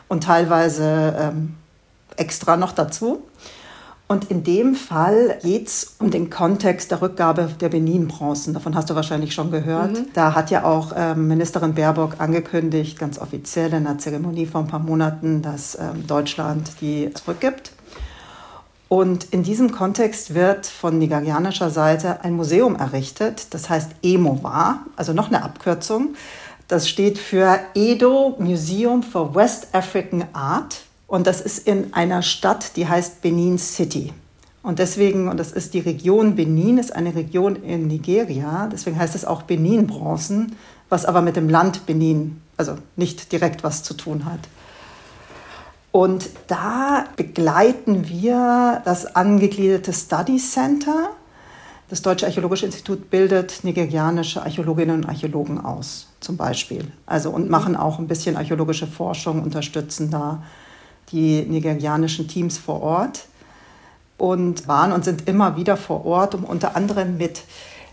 und 0.09 0.25
teilweise 0.25 1.17
ähm, 1.19 1.55
extra 2.17 2.57
noch 2.57 2.73
dazu. 2.73 3.23
Und 4.09 4.31
in 4.31 4.45
dem 4.45 4.77
Fall 4.77 5.39
geht 5.43 5.67
es 5.67 5.97
um 5.99 6.13
den 6.13 6.31
Kontext 6.31 6.93
der 6.93 7.03
Rückgabe 7.03 7.51
der 7.61 7.69
Benin-Bronzen. 7.69 8.55
Davon 8.55 8.77
hast 8.77 8.89
du 8.89 8.95
wahrscheinlich 8.95 9.35
schon 9.35 9.51
gehört. 9.51 9.93
Mhm. 9.93 10.07
Da 10.15 10.35
hat 10.35 10.51
ja 10.53 10.63
auch 10.63 10.93
ähm, 10.97 11.27
Ministerin 11.27 11.75
Baerbock 11.75 12.21
angekündigt, 12.21 13.01
ganz 13.01 13.19
offiziell 13.19 13.71
in 13.71 13.87
einer 13.87 13.99
Zeremonie 13.99 14.47
vor 14.47 14.61
ein 14.61 14.69
paar 14.69 14.79
Monaten, 14.79 15.43
dass 15.43 15.75
ähm, 15.75 16.07
Deutschland 16.07 16.81
die 16.81 17.13
zurückgibt. 17.15 17.73
Und 18.89 19.25
in 19.33 19.43
diesem 19.43 19.73
Kontext 19.73 20.35
wird 20.35 20.67
von 20.67 20.99
nigerianischer 20.99 21.71
Seite 21.71 22.23
ein 22.23 22.35
Museum 22.35 22.77
errichtet, 22.77 23.53
das 23.53 23.69
heißt 23.69 23.91
EMOWA, 24.03 24.81
also 24.95 25.13
noch 25.13 25.27
eine 25.27 25.43
Abkürzung. 25.43 26.15
Das 26.69 26.89
steht 26.89 27.19
für 27.19 27.59
Edo 27.75 28.37
Museum 28.39 29.03
for 29.03 29.35
West 29.35 29.69
African 29.73 30.25
Art. 30.33 30.86
Und 31.07 31.27
das 31.27 31.41
ist 31.41 31.67
in 31.67 31.95
einer 31.95 32.23
Stadt, 32.23 32.77
die 32.77 32.89
heißt 32.89 33.23
Benin 33.23 33.59
City. 33.59 34.13
Und 34.63 34.81
deswegen, 34.81 35.29
und 35.29 35.39
das 35.39 35.53
ist 35.53 35.75
die 35.75 35.79
Region 35.79 36.35
Benin, 36.35 36.79
ist 36.79 36.93
eine 36.93 37.15
Region 37.15 37.55
in 37.55 37.87
Nigeria, 37.87 38.69
deswegen 38.73 38.99
heißt 38.99 39.15
es 39.15 39.25
auch 39.25 39.43
Benin-Bronzen, 39.43 40.57
was 40.89 41.05
aber 41.05 41.23
mit 41.23 41.37
dem 41.37 41.49
Land 41.49 41.87
Benin, 41.87 42.41
also 42.57 42.77
nicht 42.97 43.31
direkt 43.31 43.63
was 43.63 43.85
zu 43.85 43.95
tun 43.95 44.25
hat. 44.25 44.41
Und 45.93 46.29
da 46.49 47.05
begleiten 47.17 48.09
wir 48.09 48.83
das 48.85 49.07
angegliederte 49.07 49.93
Study 49.93 50.37
Center. 50.39 51.11
Das 51.89 52.03
Deutsche 52.03 52.27
Archäologische 52.27 52.67
Institut 52.67 53.09
bildet 53.09 53.63
nigerianische 53.63 54.43
Archäologinnen 54.43 54.97
und 54.97 55.09
Archäologen 55.09 55.61
aus, 55.65 56.09
zum 56.19 56.37
Beispiel. 56.37 56.91
Also 57.07 57.31
und 57.31 57.49
machen 57.49 57.77
auch 57.77 58.01
ein 58.01 58.09
bisschen 58.09 58.37
archäologische 58.37 58.89
Forschung, 58.89 59.43
unterstützen 59.45 60.11
da 60.11 60.43
die 61.13 61.43
nigerianischen 61.43 62.29
Teams 62.29 62.59
vor 62.59 62.83
Ort 62.83 63.27
und 64.19 64.67
waren 64.67 64.93
und 64.93 65.05
sind 65.05 65.29
immer 65.29 65.57
wieder 65.57 65.77
vor 65.77 66.05
Ort, 66.05 66.35
um 66.35 66.45
unter 66.45 66.77
anderem 66.77 67.17
mit 67.17 67.43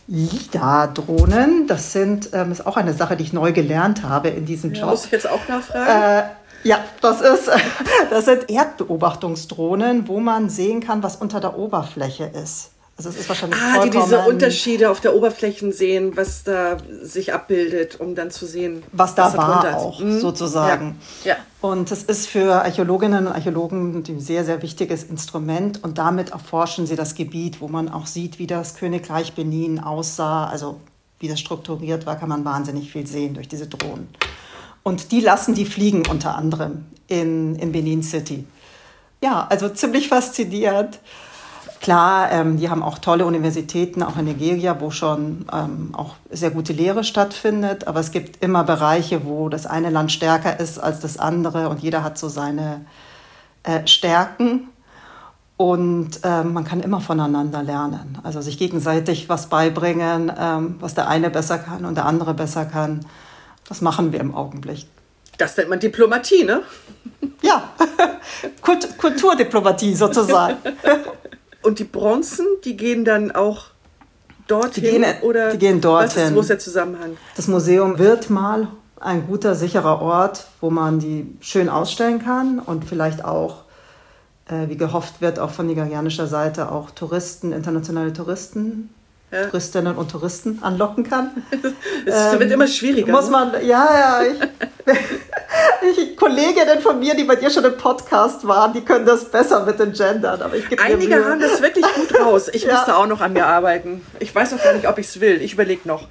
LIDAR-Drohnen, 0.08 1.68
das 1.68 1.94
sind, 1.94 2.30
ähm, 2.34 2.52
ist 2.52 2.68
auch 2.68 2.76
eine 2.76 2.94
Sache, 2.94 3.16
die 3.16 3.24
ich 3.24 3.34
neu 3.34 3.54
gelernt 3.54 4.04
habe 4.04 4.30
in 4.30 4.46
diesem 4.46 4.74
ja, 4.74 4.82
Job. 4.82 4.90
Muss 4.92 5.06
ich 5.06 5.12
jetzt 5.12 5.30
auch 5.30 5.48
nachfragen? 5.48 5.88
Äh, 5.88 6.68
ja, 6.68 6.80
das, 7.02 7.22
ist, 7.22 7.50
das 8.10 8.26
sind 8.26 8.50
Erdbeobachtungsdrohnen, 8.50 10.08
wo 10.08 10.20
man 10.20 10.50
sehen 10.50 10.82
kann, 10.82 11.04
was 11.04 11.16
unter 11.16 11.40
der 11.40 11.58
Oberfläche 11.58 12.26
ist. 12.26 12.73
Also 12.96 13.10
es 13.10 13.18
ist 13.18 13.28
wahrscheinlich 13.30 13.60
ah, 13.60 13.84
die 13.84 13.90
diese 13.90 14.20
Unterschiede 14.20 14.92
auf 14.92 15.02
der 15.02 15.16
Oberfläche 15.16 15.72
sehen, 15.72 16.16
was 16.16 16.44
da 16.44 16.78
sich 17.02 17.34
abbildet, 17.34 18.00
um 18.00 18.14
dann 18.14 18.30
zu 18.30 18.46
sehen, 18.46 18.84
was 18.92 19.16
da 19.16 19.26
was 19.26 19.38
war 19.38 19.78
auch 19.78 20.00
mhm. 20.00 20.20
sozusagen. 20.20 21.00
Ja. 21.24 21.32
ja. 21.32 21.38
Und 21.60 21.92
es 21.92 22.04
ist 22.04 22.28
für 22.28 22.62
Archäologinnen 22.62 23.26
und 23.26 23.34
Archäologen 23.34 24.04
ein 24.08 24.20
sehr, 24.20 24.46
sehr 24.46 24.62
wichtiges 24.62 25.04
Instrument 25.04 25.84
und 25.84 25.98
damit 25.98 26.30
erforschen 26.32 26.86
sie 26.86 26.96
das 26.96 27.16
Gebiet, 27.16 27.62
wo 27.62 27.68
man 27.68 27.90
auch 27.90 28.06
sieht, 28.06 28.38
wie 28.38 28.48
das 28.48 28.76
Königreich 28.76 29.34
Benin 29.34 29.80
aussah, 29.80 30.46
also 30.46 30.80
wie 31.20 31.28
das 31.28 31.40
strukturiert 31.40 32.06
war, 32.06 32.18
kann 32.18 32.30
man 32.30 32.46
wahnsinnig 32.46 32.92
viel 32.92 33.08
sehen 33.08 33.34
durch 33.34 33.48
diese 33.48 33.66
Drohnen. 33.68 34.08
Und 34.84 35.12
die 35.12 35.22
lassen 35.22 35.56
die 35.56 35.66
fliegen 35.66 36.04
unter 36.06 36.36
anderem 36.36 36.86
in, 37.08 37.56
in 37.56 37.72
Benin 37.72 38.04
City. 38.04 38.46
Ja, 39.24 39.48
also 39.50 39.70
ziemlich 39.70 40.10
faszinierend 40.10 41.00
Klar, 41.84 42.32
ähm, 42.32 42.56
die 42.56 42.70
haben 42.70 42.82
auch 42.82 42.98
tolle 42.98 43.26
Universitäten, 43.26 44.04
auch 44.04 44.16
in 44.16 44.24
Nigeria, 44.24 44.80
wo 44.80 44.90
schon 44.90 45.46
ähm, 45.52 45.90
auch 45.92 46.16
sehr 46.32 46.50
gute 46.50 46.72
Lehre 46.72 47.04
stattfindet. 47.04 47.88
Aber 47.88 48.00
es 48.00 48.12
gibt 48.12 48.42
immer 48.42 48.64
Bereiche, 48.64 49.26
wo 49.26 49.50
das 49.50 49.66
eine 49.66 49.90
Land 49.90 50.14
stärker 50.14 50.62
ist 50.62 50.80
als 50.80 51.02
das 51.02 51.20
andere 51.20 51.68
und 51.68 51.82
jeder 51.82 52.02
hat 52.02 52.18
so 52.18 52.30
seine 52.30 52.86
äh, 53.64 53.86
Stärken. 53.86 54.70
Und 55.58 56.22
ähm, 56.24 56.54
man 56.54 56.64
kann 56.64 56.80
immer 56.80 57.02
voneinander 57.02 57.62
lernen. 57.62 58.18
Also 58.24 58.40
sich 58.40 58.58
gegenseitig 58.58 59.28
was 59.28 59.48
beibringen, 59.48 60.32
ähm, 60.40 60.78
was 60.80 60.96
der 60.96 61.10
eine 61.10 61.30
besser 61.30 61.58
kann 61.58 61.84
und 61.84 61.96
der 61.96 62.06
andere 62.06 62.34
besser 62.34 62.64
kann. 62.64 63.06
Das 63.68 63.82
machen 63.82 64.14
wir 64.14 64.22
im 64.22 64.34
Augenblick. 64.34 64.86
Das 65.38 65.58
nennt 65.58 65.70
man 65.70 65.82
Diplomatie, 65.82 66.46
ne? 66.46 66.62
Ja, 67.42 67.72
Kult 68.62 68.98
Kulturdiplomatie 68.98 69.94
sozusagen. 69.96 70.56
Und 71.64 71.80
die 71.80 71.86
Bronzen, 71.86 72.46
die 72.66 72.78
gehen 72.78 73.06
dann 73.06 73.32
auch 73.32 73.68
dorthin? 74.48 74.84
Die 74.84 74.90
gehen, 74.92 75.06
oder 75.22 75.52
die 75.52 75.58
gehen 75.58 75.82
dorthin. 75.82 76.22
Was 76.22 76.30
ist, 76.30 76.36
wo 76.36 76.40
ist 76.42 76.50
der 76.50 76.60
Zusammenhang? 76.60 77.18
Das 77.36 77.48
Museum 77.48 77.98
wird 77.98 78.30
mal 78.30 78.68
ein 79.00 79.28
guter, 79.28 79.56
sicherer 79.56 80.02
Ort, 80.02 80.48
wo 80.62 80.70
man 80.70 81.00
die 81.00 81.36
schön 81.42 81.70
ausstellen 81.70 82.24
kann 82.24 82.60
und 82.60 82.86
vielleicht 82.86 83.26
auch, 83.26 83.64
äh, 84.48 84.70
wie 84.70 84.78
gehofft 84.78 85.22
wird, 85.22 85.40
auch 85.40 85.52
von 85.52 85.68
nigerianischer 85.68 86.28
Seite 86.28 86.72
auch 86.72 86.92
Touristen, 86.92 87.52
internationale 87.52 88.14
Touristen 88.14 88.90
ja. 89.34 89.46
Touristinnen 89.48 89.96
und 89.96 90.12
Touristen 90.12 90.60
anlocken 90.62 91.04
kann. 91.04 91.32
Es 92.06 92.34
ähm, 92.34 92.40
wird 92.40 92.52
immer 92.52 92.68
schwieriger. 92.68 93.12
Muss 93.12 93.26
ne? 93.26 93.32
man, 93.32 93.52
ne? 93.52 93.64
ja, 93.64 94.22
ja. 94.22 94.22
Ich, 94.24 95.98
ich, 95.98 96.18
Kolleginnen 96.18 96.82
von 96.82 97.00
mir, 97.00 97.16
die 97.16 97.24
bei 97.24 97.36
dir 97.36 97.50
schon 97.50 97.64
im 97.64 97.78
Podcast 97.78 98.46
waren, 98.46 98.74
die 98.74 98.82
können 98.82 99.06
das 99.06 99.26
besser 99.26 99.66
mit 99.66 99.80
den 99.80 99.94
Gendern. 99.94 100.42
Aber 100.42 100.56
ich 100.56 100.66
Einige 100.80 101.24
haben 101.24 101.40
das 101.40 101.62
wirklich 101.62 101.86
gut 101.96 102.20
raus. 102.20 102.50
Ich 102.52 102.64
ja. 102.66 102.74
müsste 102.74 102.98
auch 102.98 103.08
noch 103.08 103.22
an 103.22 103.34
mir 103.34 103.48
arbeiten. 103.48 104.06
Ich 104.20 104.34
weiß 104.34 104.52
noch 104.52 104.62
gar 104.62 104.74
nicht, 104.74 104.88
ob 104.88 104.98
ich 104.98 105.08
es 105.08 105.20
will. 105.20 105.42
Ich 105.42 105.54
überlege 105.54 105.88
noch. 105.88 106.08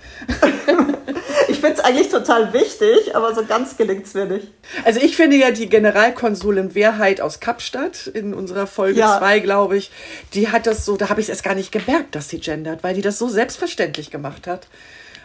Ich 1.62 1.66
finde 1.68 1.80
es 1.80 1.84
eigentlich 1.84 2.08
total 2.08 2.52
wichtig, 2.52 3.14
aber 3.14 3.32
so 3.36 3.44
ganz 3.44 3.76
gelingt 3.76 4.04
es 4.04 4.14
mir 4.14 4.24
nicht. 4.24 4.48
Also 4.84 4.98
ich 4.98 5.14
finde 5.14 5.36
ja 5.36 5.52
die 5.52 5.68
Generalkonsulin 5.68 6.74
Wehrheit 6.74 7.20
aus 7.20 7.38
Kapstadt 7.38 8.08
in 8.08 8.34
unserer 8.34 8.66
Folge 8.66 8.98
2, 8.98 9.36
ja. 9.36 9.42
glaube 9.42 9.76
ich, 9.76 9.92
die 10.34 10.48
hat 10.48 10.66
das 10.66 10.84
so, 10.84 10.96
da 10.96 11.08
habe 11.08 11.20
ich 11.20 11.26
es 11.26 11.30
erst 11.30 11.44
gar 11.44 11.54
nicht 11.54 11.70
gemerkt, 11.70 12.16
dass 12.16 12.28
sie 12.28 12.40
gendert, 12.40 12.82
weil 12.82 12.94
die 12.94 13.00
das 13.00 13.16
so 13.16 13.28
selbstverständlich 13.28 14.10
gemacht 14.10 14.48
hat. 14.48 14.66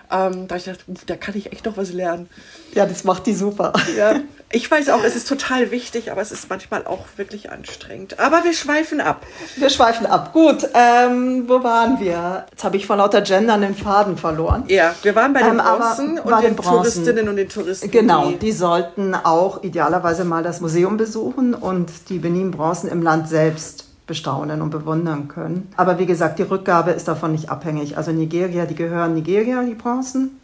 Ähm, 0.09 0.47
da 0.47 0.55
ich 0.55 0.65
dachte, 0.65 0.83
da 1.05 1.15
kann 1.15 1.35
ich 1.35 1.51
echt 1.51 1.65
noch 1.65 1.75
was 1.75 1.91
lernen. 1.91 2.29
Ja, 2.73 2.85
das 2.85 3.03
macht 3.03 3.25
die 3.25 3.33
super. 3.33 3.73
Ja, 3.97 4.21
ich 4.51 4.69
weiß 4.69 4.89
auch, 4.89 5.03
es 5.03 5.15
ist 5.15 5.27
total 5.27 5.71
wichtig, 5.71 6.11
aber 6.11 6.21
es 6.21 6.31
ist 6.31 6.49
manchmal 6.49 6.85
auch 6.87 7.05
wirklich 7.17 7.51
anstrengend. 7.51 8.19
Aber 8.19 8.43
wir 8.45 8.53
schweifen 8.53 9.01
ab. 9.01 9.25
Wir 9.57 9.69
schweifen 9.69 10.05
ab. 10.05 10.31
Gut, 10.31 10.69
ähm, 10.73 11.45
wo 11.47 11.63
waren 11.63 11.99
wir? 11.99 12.45
Jetzt 12.51 12.63
habe 12.63 12.77
ich 12.77 12.87
vor 12.87 12.95
lauter 12.95 13.21
Gendern 13.21 13.61
den 13.61 13.75
Faden 13.75 14.17
verloren. 14.17 14.63
Ja, 14.67 14.95
wir 15.03 15.15
waren 15.15 15.33
bei 15.33 15.41
den 15.41 15.53
ähm, 15.53 15.57
Bronzen 15.57 16.19
und 16.19 16.31
den, 16.41 16.55
den 16.55 16.57
Touristinnen 16.57 17.27
und 17.27 17.35
den 17.35 17.49
Touristen. 17.49 17.91
Genau, 17.91 18.29
die, 18.29 18.37
die 18.37 18.51
sollten 18.53 19.13
auch 19.13 19.63
idealerweise 19.63 20.23
mal 20.23 20.43
das 20.43 20.61
Museum 20.61 20.95
besuchen 20.95 21.53
und 21.53 21.91
die 22.09 22.19
Benin-Bronzen 22.19 22.89
im 22.89 23.01
Land 23.01 23.27
selbst 23.27 23.86
bestaunen 24.07 24.61
und 24.61 24.69
bewundern 24.69 25.27
können. 25.27 25.71
Aber 25.75 25.99
wie 25.99 26.05
gesagt, 26.05 26.39
die 26.39 26.43
Rückgabe 26.43 26.91
ist 26.91 27.07
davon 27.07 27.33
nicht 27.33 27.49
abhängig. 27.49 27.97
Also 27.97 28.11
Nigeria, 28.11 28.65
die 28.65 28.75
gehören 28.75 29.13
Nigeria, 29.13 29.61
die 29.63 29.75
Bronzen. 29.75 30.39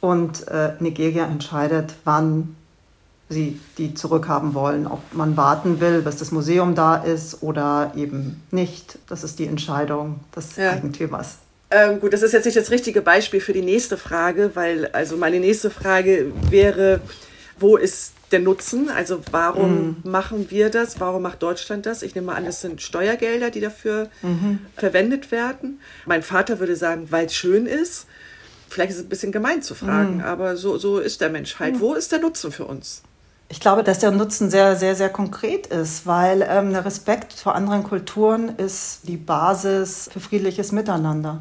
Und 0.00 0.46
äh, 0.48 0.74
Nigeria 0.78 1.24
entscheidet, 1.24 1.94
wann 2.04 2.54
sie 3.28 3.58
die 3.76 3.94
zurückhaben 3.94 4.54
wollen. 4.54 4.86
Ob 4.86 5.00
man 5.12 5.36
warten 5.36 5.80
will, 5.80 6.02
bis 6.02 6.16
das 6.16 6.30
Museum 6.30 6.74
da 6.74 6.96
ist 6.96 7.42
oder 7.42 7.92
eben 7.96 8.42
nicht. 8.50 8.98
Das 9.08 9.24
ist 9.24 9.38
die 9.38 9.46
Entscheidung 9.46 10.20
des 10.36 10.56
ja. 10.56 10.70
Eigentümers. 10.70 11.38
Ähm, 11.70 12.00
gut, 12.00 12.12
das 12.14 12.22
ist 12.22 12.32
jetzt 12.32 12.46
nicht 12.46 12.56
das 12.56 12.70
richtige 12.70 13.02
Beispiel 13.02 13.40
für 13.40 13.52
die 13.52 13.62
nächste 13.62 13.98
Frage, 13.98 14.52
weil 14.54 14.86
also 14.92 15.16
meine 15.16 15.38
nächste 15.38 15.68
Frage 15.68 16.32
wäre, 16.48 17.00
wo 17.60 17.76
ist 17.76 18.12
der 18.32 18.40
Nutzen? 18.40 18.88
Also 18.90 19.20
warum 19.30 20.02
mhm. 20.02 20.10
machen 20.10 20.50
wir 20.50 20.70
das? 20.70 21.00
Warum 21.00 21.22
macht 21.22 21.42
Deutschland 21.42 21.86
das? 21.86 22.02
Ich 22.02 22.14
nehme 22.14 22.34
an, 22.34 22.44
das 22.44 22.60
sind 22.60 22.82
Steuergelder, 22.82 23.50
die 23.50 23.60
dafür 23.60 24.08
mhm. 24.22 24.60
verwendet 24.76 25.30
werden. 25.30 25.80
Mein 26.06 26.22
Vater 26.22 26.58
würde 26.58 26.76
sagen, 26.76 27.06
weil 27.10 27.26
es 27.26 27.34
schön 27.34 27.66
ist. 27.66 28.06
Vielleicht 28.68 28.90
ist 28.90 28.98
es 28.98 29.04
ein 29.04 29.08
bisschen 29.08 29.32
gemein 29.32 29.62
zu 29.62 29.74
fragen, 29.74 30.16
mhm. 30.16 30.24
aber 30.24 30.56
so, 30.56 30.76
so 30.76 30.98
ist 30.98 31.20
der 31.20 31.30
Mensch 31.30 31.58
halt. 31.58 31.80
Wo 31.80 31.94
ist 31.94 32.12
der 32.12 32.18
Nutzen 32.18 32.52
für 32.52 32.66
uns? 32.66 33.02
Ich 33.50 33.60
glaube, 33.60 33.82
dass 33.82 33.98
der 33.98 34.10
Nutzen 34.10 34.50
sehr, 34.50 34.76
sehr, 34.76 34.94
sehr 34.94 35.08
konkret 35.08 35.68
ist, 35.68 36.06
weil 36.06 36.46
ähm, 36.46 36.72
der 36.72 36.84
Respekt 36.84 37.32
vor 37.32 37.54
anderen 37.54 37.82
Kulturen 37.82 38.50
ist 38.58 39.00
die 39.04 39.16
Basis 39.16 40.10
für 40.12 40.20
friedliches 40.20 40.70
Miteinander. 40.70 41.40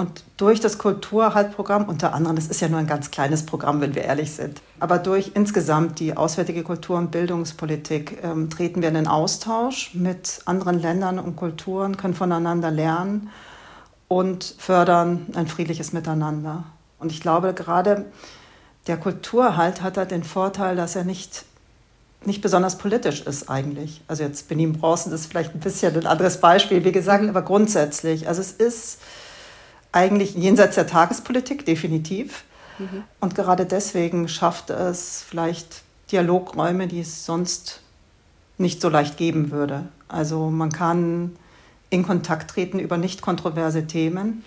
Und 0.00 0.24
durch 0.38 0.60
das 0.60 0.78
Kulturhaltprogramm, 0.78 1.84
unter 1.84 2.14
anderem, 2.14 2.34
das 2.34 2.46
ist 2.46 2.62
ja 2.62 2.68
nur 2.70 2.78
ein 2.78 2.86
ganz 2.86 3.10
kleines 3.10 3.44
Programm, 3.44 3.82
wenn 3.82 3.94
wir 3.94 4.02
ehrlich 4.02 4.32
sind, 4.32 4.62
aber 4.78 4.96
durch 4.96 5.32
insgesamt 5.34 6.00
die 6.00 6.16
auswärtige 6.16 6.62
Kultur- 6.62 6.96
und 6.96 7.10
Bildungspolitik 7.10 8.16
ähm, 8.22 8.48
treten 8.48 8.80
wir 8.80 8.88
in 8.88 8.94
den 8.94 9.06
Austausch 9.06 9.90
mit 9.92 10.40
anderen 10.46 10.80
Ländern 10.80 11.18
und 11.18 11.36
Kulturen, 11.36 11.98
können 11.98 12.14
voneinander 12.14 12.70
lernen 12.70 13.28
und 14.08 14.54
fördern 14.56 15.26
ein 15.34 15.46
friedliches 15.46 15.92
Miteinander. 15.92 16.64
Und 16.98 17.12
ich 17.12 17.20
glaube, 17.20 17.52
gerade 17.52 18.06
der 18.86 18.96
Kulturhalt 18.96 19.82
hat 19.82 19.98
halt 19.98 20.12
den 20.12 20.24
Vorteil, 20.24 20.76
dass 20.76 20.96
er 20.96 21.04
nicht, 21.04 21.44
nicht 22.24 22.40
besonders 22.40 22.78
politisch 22.78 23.20
ist 23.20 23.50
eigentlich. 23.50 24.00
Also 24.08 24.22
jetzt 24.22 24.48
Benin 24.48 24.72
Bronzen 24.72 25.12
ist 25.12 25.26
vielleicht 25.26 25.54
ein 25.54 25.60
bisschen 25.60 25.94
ein 25.94 26.06
anderes 26.06 26.40
Beispiel, 26.40 26.86
wie 26.86 26.92
gesagt, 26.92 27.28
aber 27.28 27.42
grundsätzlich. 27.42 28.28
Also 28.28 28.40
es 28.40 28.52
ist 28.52 28.98
eigentlich 29.92 30.34
jenseits 30.34 30.76
der 30.76 30.86
Tagespolitik, 30.86 31.64
definitiv. 31.64 32.44
Mhm. 32.78 33.04
Und 33.20 33.34
gerade 33.34 33.66
deswegen 33.66 34.28
schafft 34.28 34.70
es 34.70 35.24
vielleicht 35.28 35.82
Dialogräume, 36.12 36.86
die 36.86 37.00
es 37.00 37.24
sonst 37.24 37.80
nicht 38.58 38.80
so 38.80 38.88
leicht 38.88 39.16
geben 39.16 39.50
würde. 39.50 39.88
Also 40.08 40.50
man 40.50 40.70
kann 40.70 41.36
in 41.88 42.04
Kontakt 42.04 42.50
treten 42.50 42.78
über 42.78 42.96
nicht 42.96 43.22
kontroverse 43.22 43.86
Themen 43.86 44.44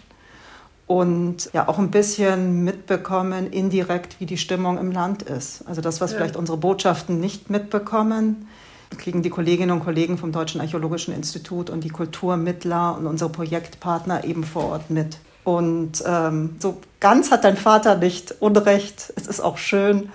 und 0.88 1.50
ja 1.54 1.68
auch 1.68 1.80
ein 1.80 1.92
bisschen 1.92 2.64
mitbekommen, 2.64 3.52
indirekt, 3.52 4.20
wie 4.20 4.26
die 4.26 4.38
Stimmung 4.38 4.78
im 4.78 4.92
Land 4.92 5.24
ist. 5.24 5.68
Also 5.68 5.82
das, 5.82 6.02
was 6.02 6.12
ja. 6.12 6.18
vielleicht 6.18 6.36
unsere 6.36 6.58
Botschaften 6.58 7.20
nicht 7.20 7.50
mitbekommen, 7.50 8.48
kriegen 8.98 9.24
die 9.24 9.30
Kolleginnen 9.30 9.72
und 9.72 9.84
Kollegen 9.84 10.18
vom 10.18 10.32
Deutschen 10.32 10.62
Archäologischen 10.62 11.14
Institut 11.14 11.70
und 11.70 11.84
die 11.84 11.90
Kulturmittler 11.90 12.98
und 12.98 13.08
unsere 13.08 13.30
Projektpartner 13.30 14.24
eben 14.24 14.44
vor 14.44 14.66
Ort 14.66 14.90
mit. 14.90 15.18
Und 15.44 16.04
ähm, 16.06 16.56
so 16.60 16.80
ganz 17.00 17.32
hat 17.32 17.44
dein 17.44 17.58
Vater 17.58 17.96
nicht 17.96 18.36
Unrecht. 18.40 19.14
Es 19.16 19.28
ist 19.28 19.42
auch 19.42 19.58
schön. 19.58 20.10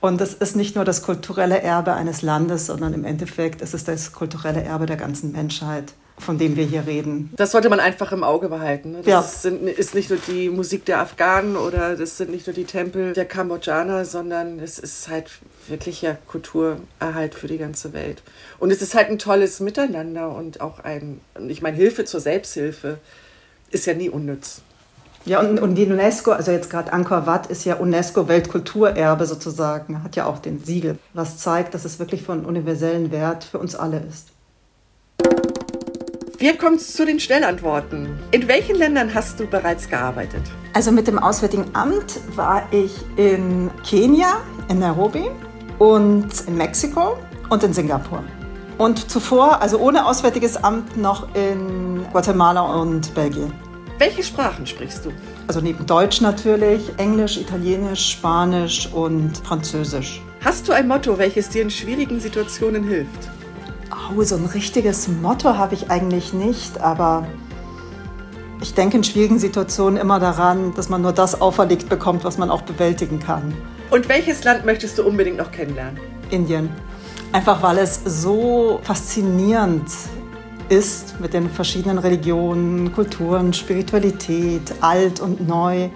Und 0.00 0.20
es 0.20 0.34
ist 0.34 0.56
nicht 0.56 0.76
nur 0.76 0.84
das 0.84 1.02
kulturelle 1.02 1.62
Erbe 1.62 1.94
eines 1.94 2.22
Landes, 2.22 2.66
sondern 2.66 2.92
im 2.94 3.04
Endeffekt 3.04 3.62
ist 3.62 3.74
es 3.74 3.84
das 3.84 4.12
kulturelle 4.12 4.62
Erbe 4.62 4.86
der 4.86 4.96
ganzen 4.96 5.32
Menschheit, 5.32 5.94
von 6.18 6.38
dem 6.38 6.54
wir 6.56 6.64
hier 6.64 6.86
reden. 6.86 7.32
Das 7.36 7.50
sollte 7.52 7.70
man 7.70 7.80
einfach 7.80 8.12
im 8.12 8.22
Auge 8.22 8.48
behalten. 8.48 8.92
Ne? 8.92 8.98
Das 8.98 9.06
ja. 9.06 9.20
ist, 9.20 9.42
sind, 9.42 9.66
ist 9.66 9.94
nicht 9.94 10.10
nur 10.10 10.18
die 10.18 10.50
Musik 10.50 10.84
der 10.84 11.00
Afghanen 11.00 11.56
oder 11.56 11.96
das 11.96 12.18
sind 12.18 12.30
nicht 12.30 12.46
nur 12.46 12.54
die 12.54 12.64
Tempel 12.64 13.14
der 13.14 13.24
Kambodschaner, 13.24 14.04
sondern 14.04 14.60
es 14.60 14.78
ist 14.78 15.08
halt 15.08 15.30
wirklich 15.66 16.02
ja 16.02 16.16
Kulturerhalt 16.26 17.34
für 17.34 17.48
die 17.48 17.58
ganze 17.58 17.92
Welt. 17.92 18.22
Und 18.58 18.70
es 18.70 18.82
ist 18.82 18.94
halt 18.94 19.08
ein 19.08 19.18
tolles 19.18 19.60
Miteinander 19.60 20.30
und 20.30 20.60
auch 20.60 20.78
ein, 20.80 21.20
ich 21.48 21.62
meine, 21.62 21.76
Hilfe 21.76 22.04
zur 22.04 22.20
Selbsthilfe 22.20 22.98
ist 23.70 23.86
ja 23.86 23.94
nie 23.94 24.08
unnütz. 24.08 24.62
Ja, 25.24 25.40
und, 25.40 25.58
und 25.58 25.74
die 25.74 25.86
UNESCO, 25.86 26.30
also 26.30 26.52
jetzt 26.52 26.70
gerade 26.70 26.92
Angkor 26.92 27.26
Wat 27.26 27.48
ist 27.48 27.64
ja 27.64 27.74
UNESCO-Weltkulturerbe 27.74 29.26
sozusagen, 29.26 30.04
hat 30.04 30.14
ja 30.14 30.26
auch 30.26 30.38
den 30.38 30.62
Siegel, 30.62 30.98
was 31.14 31.38
zeigt, 31.38 31.74
dass 31.74 31.84
es 31.84 31.98
wirklich 31.98 32.22
von 32.22 32.46
universellen 32.46 33.10
Wert 33.10 33.42
für 33.42 33.58
uns 33.58 33.74
alle 33.74 34.00
ist. 34.08 34.28
Wir 36.38 36.56
kommen 36.56 36.78
zu 36.78 37.04
den 37.04 37.18
Schnellantworten. 37.18 38.20
In 38.30 38.46
welchen 38.46 38.76
Ländern 38.76 39.14
hast 39.14 39.40
du 39.40 39.46
bereits 39.46 39.88
gearbeitet? 39.88 40.42
Also 40.74 40.92
mit 40.92 41.08
dem 41.08 41.18
Auswärtigen 41.18 41.64
Amt 41.72 42.20
war 42.36 42.68
ich 42.70 42.92
in 43.16 43.70
Kenia, 43.88 44.36
in 44.68 44.78
Nairobi 44.78 45.24
und 45.78 46.28
in 46.46 46.56
Mexiko 46.56 47.18
und 47.48 47.64
in 47.64 47.72
Singapur. 47.72 48.22
Und 48.78 49.10
zuvor, 49.10 49.62
also 49.62 49.78
ohne 49.78 50.06
Auswärtiges 50.06 50.62
Amt, 50.62 50.96
noch 50.96 51.28
in 51.34 52.04
Guatemala 52.12 52.60
und 52.60 53.14
Belgien. 53.14 53.52
Welche 53.98 54.22
Sprachen 54.22 54.66
sprichst 54.66 55.06
du? 55.06 55.12
Also 55.46 55.60
neben 55.60 55.86
Deutsch 55.86 56.20
natürlich, 56.20 56.82
Englisch, 56.98 57.38
Italienisch, 57.38 58.10
Spanisch 58.12 58.90
und 58.92 59.38
Französisch. 59.38 60.20
Hast 60.44 60.68
du 60.68 60.72
ein 60.72 60.86
Motto, 60.86 61.16
welches 61.16 61.48
dir 61.48 61.62
in 61.62 61.70
schwierigen 61.70 62.20
Situationen 62.20 62.84
hilft? 62.84 63.30
Oh, 64.14 64.22
so 64.22 64.36
ein 64.36 64.44
richtiges 64.44 65.08
Motto 65.08 65.56
habe 65.56 65.74
ich 65.74 65.90
eigentlich 65.90 66.34
nicht, 66.34 66.78
aber 66.82 67.26
ich 68.60 68.74
denke 68.74 68.98
in 68.98 69.04
schwierigen 69.04 69.38
Situationen 69.38 69.98
immer 69.98 70.20
daran, 70.20 70.74
dass 70.74 70.90
man 70.90 71.00
nur 71.00 71.12
das 71.12 71.40
auferlegt 71.40 71.88
bekommt, 71.88 72.24
was 72.24 72.36
man 72.36 72.50
auch 72.50 72.62
bewältigen 72.62 73.20
kann. 73.20 73.54
Und 73.90 74.08
welches 74.10 74.44
Land 74.44 74.66
möchtest 74.66 74.98
du 74.98 75.04
unbedingt 75.04 75.38
noch 75.38 75.50
kennenlernen? 75.50 75.98
Indien. 76.30 76.68
Einfach 77.32 77.62
weil 77.62 77.78
es 77.78 78.00
so 78.04 78.80
faszinierend 78.82 79.88
ist 80.68 81.20
mit 81.20 81.34
den 81.34 81.50
verschiedenen 81.50 81.98
Religionen, 81.98 82.92
Kulturen, 82.92 83.52
Spiritualität, 83.52 84.74
alt 84.80 85.20
und 85.20 85.46
neu, 85.46 85.90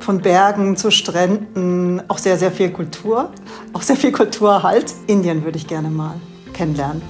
von 0.00 0.20
Bergen 0.20 0.76
zu 0.76 0.90
Stränden, 0.90 2.02
auch 2.08 2.18
sehr, 2.18 2.38
sehr 2.38 2.52
viel 2.52 2.70
Kultur, 2.70 3.32
auch 3.72 3.82
sehr 3.82 3.96
viel 3.96 4.12
Kulturhalt. 4.12 4.94
Indien 5.06 5.44
würde 5.44 5.58
ich 5.58 5.66
gerne 5.66 5.90
mal 5.90 6.14
kennenlernen. 6.52 7.02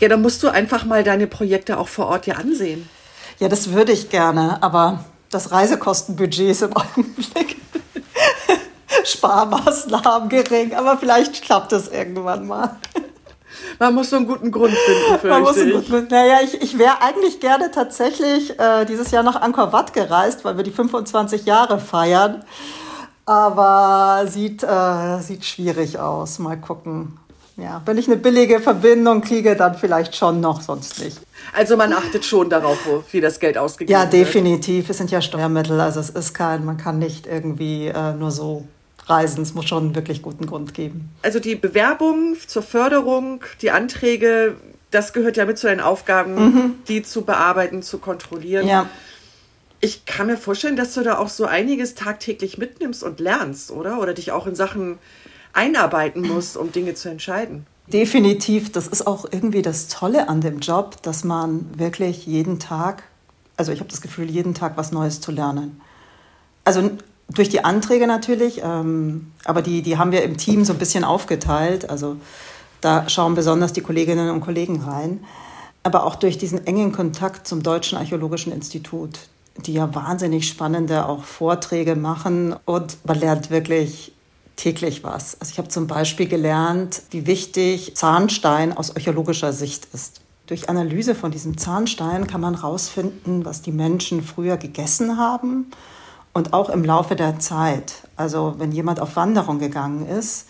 Ja, 0.00 0.08
dann 0.08 0.22
musst 0.22 0.42
du 0.42 0.48
einfach 0.48 0.84
mal 0.84 1.04
deine 1.04 1.26
Projekte 1.26 1.78
auch 1.78 1.88
vor 1.88 2.06
Ort 2.06 2.26
dir 2.26 2.38
ansehen. 2.38 2.88
Ja, 3.38 3.48
das 3.48 3.72
würde 3.72 3.92
ich 3.92 4.10
gerne, 4.10 4.62
aber 4.62 5.04
das 5.30 5.52
Reisekostenbudget 5.52 6.50
ist 6.50 6.62
im 6.62 6.72
Augenblick 6.76 7.56
Sparmaßnahmen 9.04 10.28
gering, 10.28 10.74
aber 10.74 10.98
vielleicht 10.98 11.42
klappt 11.42 11.72
es 11.72 11.88
irgendwann 11.88 12.46
mal. 12.46 12.76
Man 13.78 13.94
muss 13.94 14.10
so 14.10 14.16
einen 14.16 14.26
guten 14.26 14.50
Grund 14.50 14.72
finden, 14.72 15.18
für 15.20 15.28
Man 15.28 15.42
muss 15.42 15.58
einen 15.58 15.72
guten 15.72 15.90
Grund. 15.90 16.10
Naja, 16.10 16.38
ich, 16.42 16.60
ich 16.60 16.78
wäre 16.78 17.00
eigentlich 17.00 17.40
gerne 17.40 17.70
tatsächlich 17.70 18.58
äh, 18.58 18.84
dieses 18.84 19.10
Jahr 19.10 19.22
nach 19.22 19.40
Angkor 19.40 19.72
Wat 19.72 19.92
gereist, 19.92 20.44
weil 20.44 20.56
wir 20.56 20.64
die 20.64 20.70
25 20.70 21.44
Jahre 21.44 21.78
feiern. 21.78 22.44
Aber 23.24 24.26
sieht, 24.26 24.62
äh, 24.62 25.20
sieht 25.20 25.44
schwierig 25.44 25.98
aus. 25.98 26.38
Mal 26.38 26.56
gucken. 26.56 27.18
Ja, 27.56 27.82
wenn 27.84 27.98
ich 27.98 28.06
eine 28.06 28.16
billige 28.16 28.60
Verbindung 28.60 29.20
kriege, 29.20 29.54
dann 29.54 29.74
vielleicht 29.74 30.16
schon 30.16 30.40
noch, 30.40 30.62
sonst 30.62 30.98
nicht. 31.02 31.20
Also 31.54 31.76
man 31.76 31.92
achtet 31.92 32.24
schon 32.24 32.48
darauf, 32.48 32.78
wo, 32.86 33.04
wie 33.12 33.20
das 33.20 33.38
Geld 33.38 33.58
ausgegeben 33.58 34.00
wird. 34.00 34.12
Ja, 34.12 34.18
definitiv. 34.18 34.84
Wird. 34.84 34.90
Es 34.90 34.98
sind 34.98 35.10
ja 35.10 35.20
Steuermittel, 35.20 35.80
also 35.80 36.00
es 36.00 36.10
ist 36.10 36.34
kein, 36.34 36.64
man 36.64 36.78
kann 36.78 36.98
nicht 36.98 37.26
irgendwie 37.26 37.88
äh, 37.88 38.14
nur 38.14 38.30
so 38.30 38.64
reisen. 39.06 39.42
Es 39.42 39.54
muss 39.54 39.66
schon 39.66 39.94
wirklich 39.94 40.22
guten 40.22 40.46
Grund 40.46 40.74
geben. 40.74 41.10
Also 41.22 41.40
die 41.40 41.54
Bewerbung 41.54 42.36
zur 42.46 42.62
Förderung, 42.62 43.42
die 43.60 43.70
Anträge, 43.70 44.56
das 44.90 45.12
gehört 45.12 45.36
ja 45.36 45.44
mit 45.44 45.58
zu 45.58 45.66
deinen 45.66 45.80
Aufgaben, 45.80 46.34
mhm. 46.34 46.74
die 46.88 47.02
zu 47.02 47.22
bearbeiten, 47.22 47.82
zu 47.82 47.98
kontrollieren. 47.98 48.66
Ja. 48.66 48.88
Ich 49.80 50.04
kann 50.06 50.28
mir 50.28 50.36
vorstellen, 50.36 50.76
dass 50.76 50.94
du 50.94 51.02
da 51.02 51.18
auch 51.18 51.28
so 51.28 51.44
einiges 51.44 51.94
tagtäglich 51.94 52.56
mitnimmst 52.56 53.02
und 53.02 53.18
lernst, 53.18 53.72
oder? 53.72 54.00
Oder 54.00 54.14
dich 54.14 54.30
auch 54.30 54.46
in 54.46 54.54
Sachen 54.54 54.98
einarbeiten 55.52 56.22
musst, 56.22 56.56
um 56.56 56.70
Dinge 56.70 56.94
zu 56.94 57.08
entscheiden. 57.08 57.66
Definitiv. 57.88 58.70
Das 58.70 58.86
ist 58.86 59.06
auch 59.06 59.26
irgendwie 59.30 59.62
das 59.62 59.88
Tolle 59.88 60.28
an 60.28 60.40
dem 60.40 60.60
Job, 60.60 61.02
dass 61.02 61.24
man 61.24 61.66
wirklich 61.76 62.26
jeden 62.26 62.60
Tag, 62.60 63.02
also 63.56 63.72
ich 63.72 63.80
habe 63.80 63.90
das 63.90 64.00
Gefühl, 64.00 64.30
jeden 64.30 64.54
Tag 64.54 64.76
was 64.76 64.92
Neues 64.92 65.20
zu 65.20 65.32
lernen. 65.32 65.80
Also 66.64 66.92
durch 67.34 67.48
die 67.48 67.64
Anträge 67.64 68.06
natürlich, 68.06 68.60
ähm, 68.64 69.32
aber 69.44 69.62
die, 69.62 69.82
die 69.82 69.98
haben 69.98 70.12
wir 70.12 70.22
im 70.22 70.36
Team 70.36 70.64
so 70.64 70.72
ein 70.72 70.78
bisschen 70.78 71.04
aufgeteilt. 71.04 71.88
Also 71.88 72.16
da 72.80 73.08
schauen 73.08 73.34
besonders 73.34 73.72
die 73.72 73.80
Kolleginnen 73.80 74.30
und 74.30 74.40
Kollegen 74.40 74.80
rein. 74.82 75.24
Aber 75.82 76.04
auch 76.04 76.16
durch 76.16 76.38
diesen 76.38 76.66
engen 76.66 76.92
Kontakt 76.92 77.46
zum 77.46 77.62
Deutschen 77.62 77.98
Archäologischen 77.98 78.52
Institut, 78.52 79.18
die 79.56 79.74
ja 79.74 79.92
wahnsinnig 79.94 80.48
spannende 80.48 81.06
auch 81.06 81.24
Vorträge 81.24 81.96
machen 81.96 82.54
und 82.64 82.98
man 83.04 83.18
lernt 83.18 83.50
wirklich 83.50 84.12
täglich 84.56 85.02
was. 85.02 85.40
Also 85.40 85.52
ich 85.52 85.58
habe 85.58 85.68
zum 85.68 85.86
Beispiel 85.86 86.26
gelernt, 86.26 87.02
wie 87.10 87.26
wichtig 87.26 87.96
Zahnstein 87.96 88.76
aus 88.76 88.94
archäologischer 88.94 89.52
Sicht 89.52 89.88
ist. 89.92 90.20
Durch 90.46 90.68
Analyse 90.68 91.14
von 91.14 91.30
diesem 91.30 91.56
Zahnstein 91.56 92.26
kann 92.26 92.40
man 92.40 92.60
herausfinden, 92.60 93.44
was 93.44 93.62
die 93.62 93.72
Menschen 93.72 94.22
früher 94.22 94.56
gegessen 94.56 95.16
haben 95.16 95.66
und 96.32 96.52
auch 96.52 96.70
im 96.70 96.84
Laufe 96.84 97.16
der 97.16 97.38
Zeit, 97.38 98.08
also 98.16 98.54
wenn 98.58 98.72
jemand 98.72 99.00
auf 99.00 99.16
Wanderung 99.16 99.58
gegangen 99.58 100.06
ist, 100.06 100.46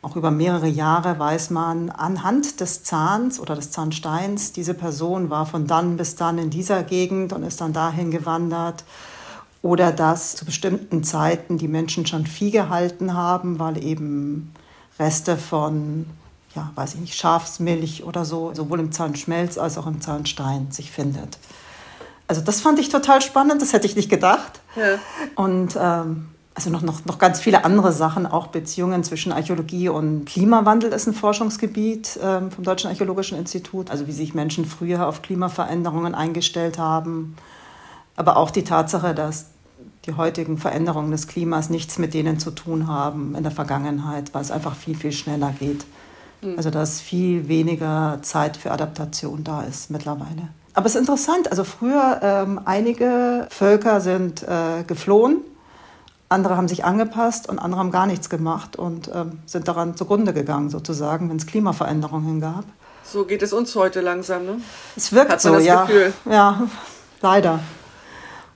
auch 0.00 0.14
über 0.14 0.30
mehrere 0.30 0.68
Jahre 0.68 1.18
weiß 1.18 1.50
man 1.50 1.90
anhand 1.90 2.60
des 2.60 2.84
Zahns 2.84 3.40
oder 3.40 3.56
des 3.56 3.72
Zahnsteins, 3.72 4.52
diese 4.52 4.74
Person 4.74 5.28
war 5.28 5.44
von 5.44 5.66
dann 5.66 5.96
bis 5.96 6.14
dann 6.14 6.38
in 6.38 6.50
dieser 6.50 6.84
Gegend 6.84 7.32
und 7.32 7.42
ist 7.42 7.60
dann 7.60 7.72
dahin 7.72 8.10
gewandert. 8.12 8.84
Oder 9.60 9.90
dass 9.90 10.36
zu 10.36 10.44
bestimmten 10.44 11.02
Zeiten 11.02 11.58
die 11.58 11.66
Menschen 11.66 12.06
schon 12.06 12.26
Vieh 12.26 12.52
gehalten 12.52 13.14
haben, 13.14 13.58
weil 13.58 13.82
eben 13.82 14.54
Reste 15.00 15.36
von, 15.36 16.06
ja, 16.54 16.70
weiß 16.76 16.94
ich 16.94 17.00
nicht, 17.00 17.16
Schafsmilch 17.16 18.04
oder 18.04 18.24
so, 18.24 18.54
sowohl 18.54 18.78
im 18.78 18.92
Zahnschmelz 18.92 19.58
als 19.58 19.78
auch 19.78 19.88
im 19.88 20.00
Zahnstein 20.00 20.70
sich 20.70 20.92
findet. 20.92 21.38
Also 22.28 22.42
das 22.42 22.60
fand 22.60 22.78
ich 22.78 22.90
total 22.90 23.22
spannend, 23.22 23.62
das 23.62 23.72
hätte 23.72 23.86
ich 23.86 23.96
nicht 23.96 24.10
gedacht. 24.10 24.60
Ja. 24.76 24.98
Und 25.34 25.76
ähm, 25.80 26.28
also 26.54 26.70
noch, 26.70 26.82
noch, 26.82 27.04
noch 27.04 27.18
ganz 27.18 27.40
viele 27.40 27.64
andere 27.64 27.92
Sachen, 27.92 28.26
auch 28.26 28.48
Beziehungen 28.48 29.02
zwischen 29.02 29.32
Archäologie 29.32 29.88
und 29.88 30.26
Klimawandel 30.26 30.92
ist 30.92 31.06
ein 31.06 31.14
Forschungsgebiet 31.14 32.18
ähm, 32.22 32.50
vom 32.50 32.64
Deutschen 32.64 32.90
Archäologischen 32.90 33.38
Institut. 33.38 33.90
Also 33.90 34.06
wie 34.06 34.12
sich 34.12 34.34
Menschen 34.34 34.66
früher 34.66 35.06
auf 35.06 35.22
Klimaveränderungen 35.22 36.14
eingestellt 36.14 36.76
haben. 36.76 37.36
Aber 38.16 38.36
auch 38.36 38.50
die 38.50 38.64
Tatsache, 38.64 39.14
dass 39.14 39.46
die 40.04 40.14
heutigen 40.14 40.58
Veränderungen 40.58 41.12
des 41.12 41.28
Klimas 41.28 41.70
nichts 41.70 41.98
mit 41.98 42.12
denen 42.12 42.38
zu 42.38 42.50
tun 42.50 42.88
haben 42.88 43.34
in 43.36 43.42
der 43.42 43.52
Vergangenheit, 43.52 44.34
weil 44.34 44.42
es 44.42 44.50
einfach 44.50 44.74
viel, 44.74 44.96
viel 44.96 45.12
schneller 45.12 45.54
geht. 45.58 45.86
Mhm. 46.40 46.56
Also 46.56 46.70
dass 46.70 47.00
viel 47.00 47.48
weniger 47.48 48.18
Zeit 48.22 48.56
für 48.56 48.70
Adaptation 48.70 49.44
da 49.44 49.62
ist 49.62 49.90
mittlerweile. 49.90 50.48
Aber 50.74 50.86
es 50.86 50.94
ist 50.94 51.00
interessant, 51.00 51.50
also 51.50 51.64
früher 51.64 52.20
ähm, 52.22 52.60
einige 52.64 53.48
Völker 53.50 54.00
sind 54.00 54.44
äh, 54.44 54.84
geflohen, 54.86 55.38
andere 56.28 56.56
haben 56.56 56.68
sich 56.68 56.84
angepasst 56.84 57.48
und 57.48 57.58
andere 57.58 57.80
haben 57.80 57.90
gar 57.90 58.06
nichts 58.06 58.28
gemacht 58.28 58.76
und 58.76 59.10
ähm, 59.12 59.40
sind 59.46 59.66
daran 59.66 59.96
zugrunde 59.96 60.32
gegangen, 60.32 60.70
sozusagen, 60.70 61.30
wenn 61.30 61.38
es 61.38 61.46
Klimaveränderungen 61.46 62.40
gab. 62.40 62.64
So 63.02 63.24
geht 63.24 63.42
es 63.42 63.52
uns 63.52 63.74
heute 63.74 64.02
langsam, 64.02 64.44
ne? 64.44 64.60
Es 64.94 65.12
wirkt 65.12 65.32
Hat 65.32 65.42
man 65.44 65.52
so, 65.54 65.58
das 65.58 65.64
ja. 65.64 65.84
Gefühl. 65.86 66.12
Ja, 66.30 66.62
leider. 67.22 67.60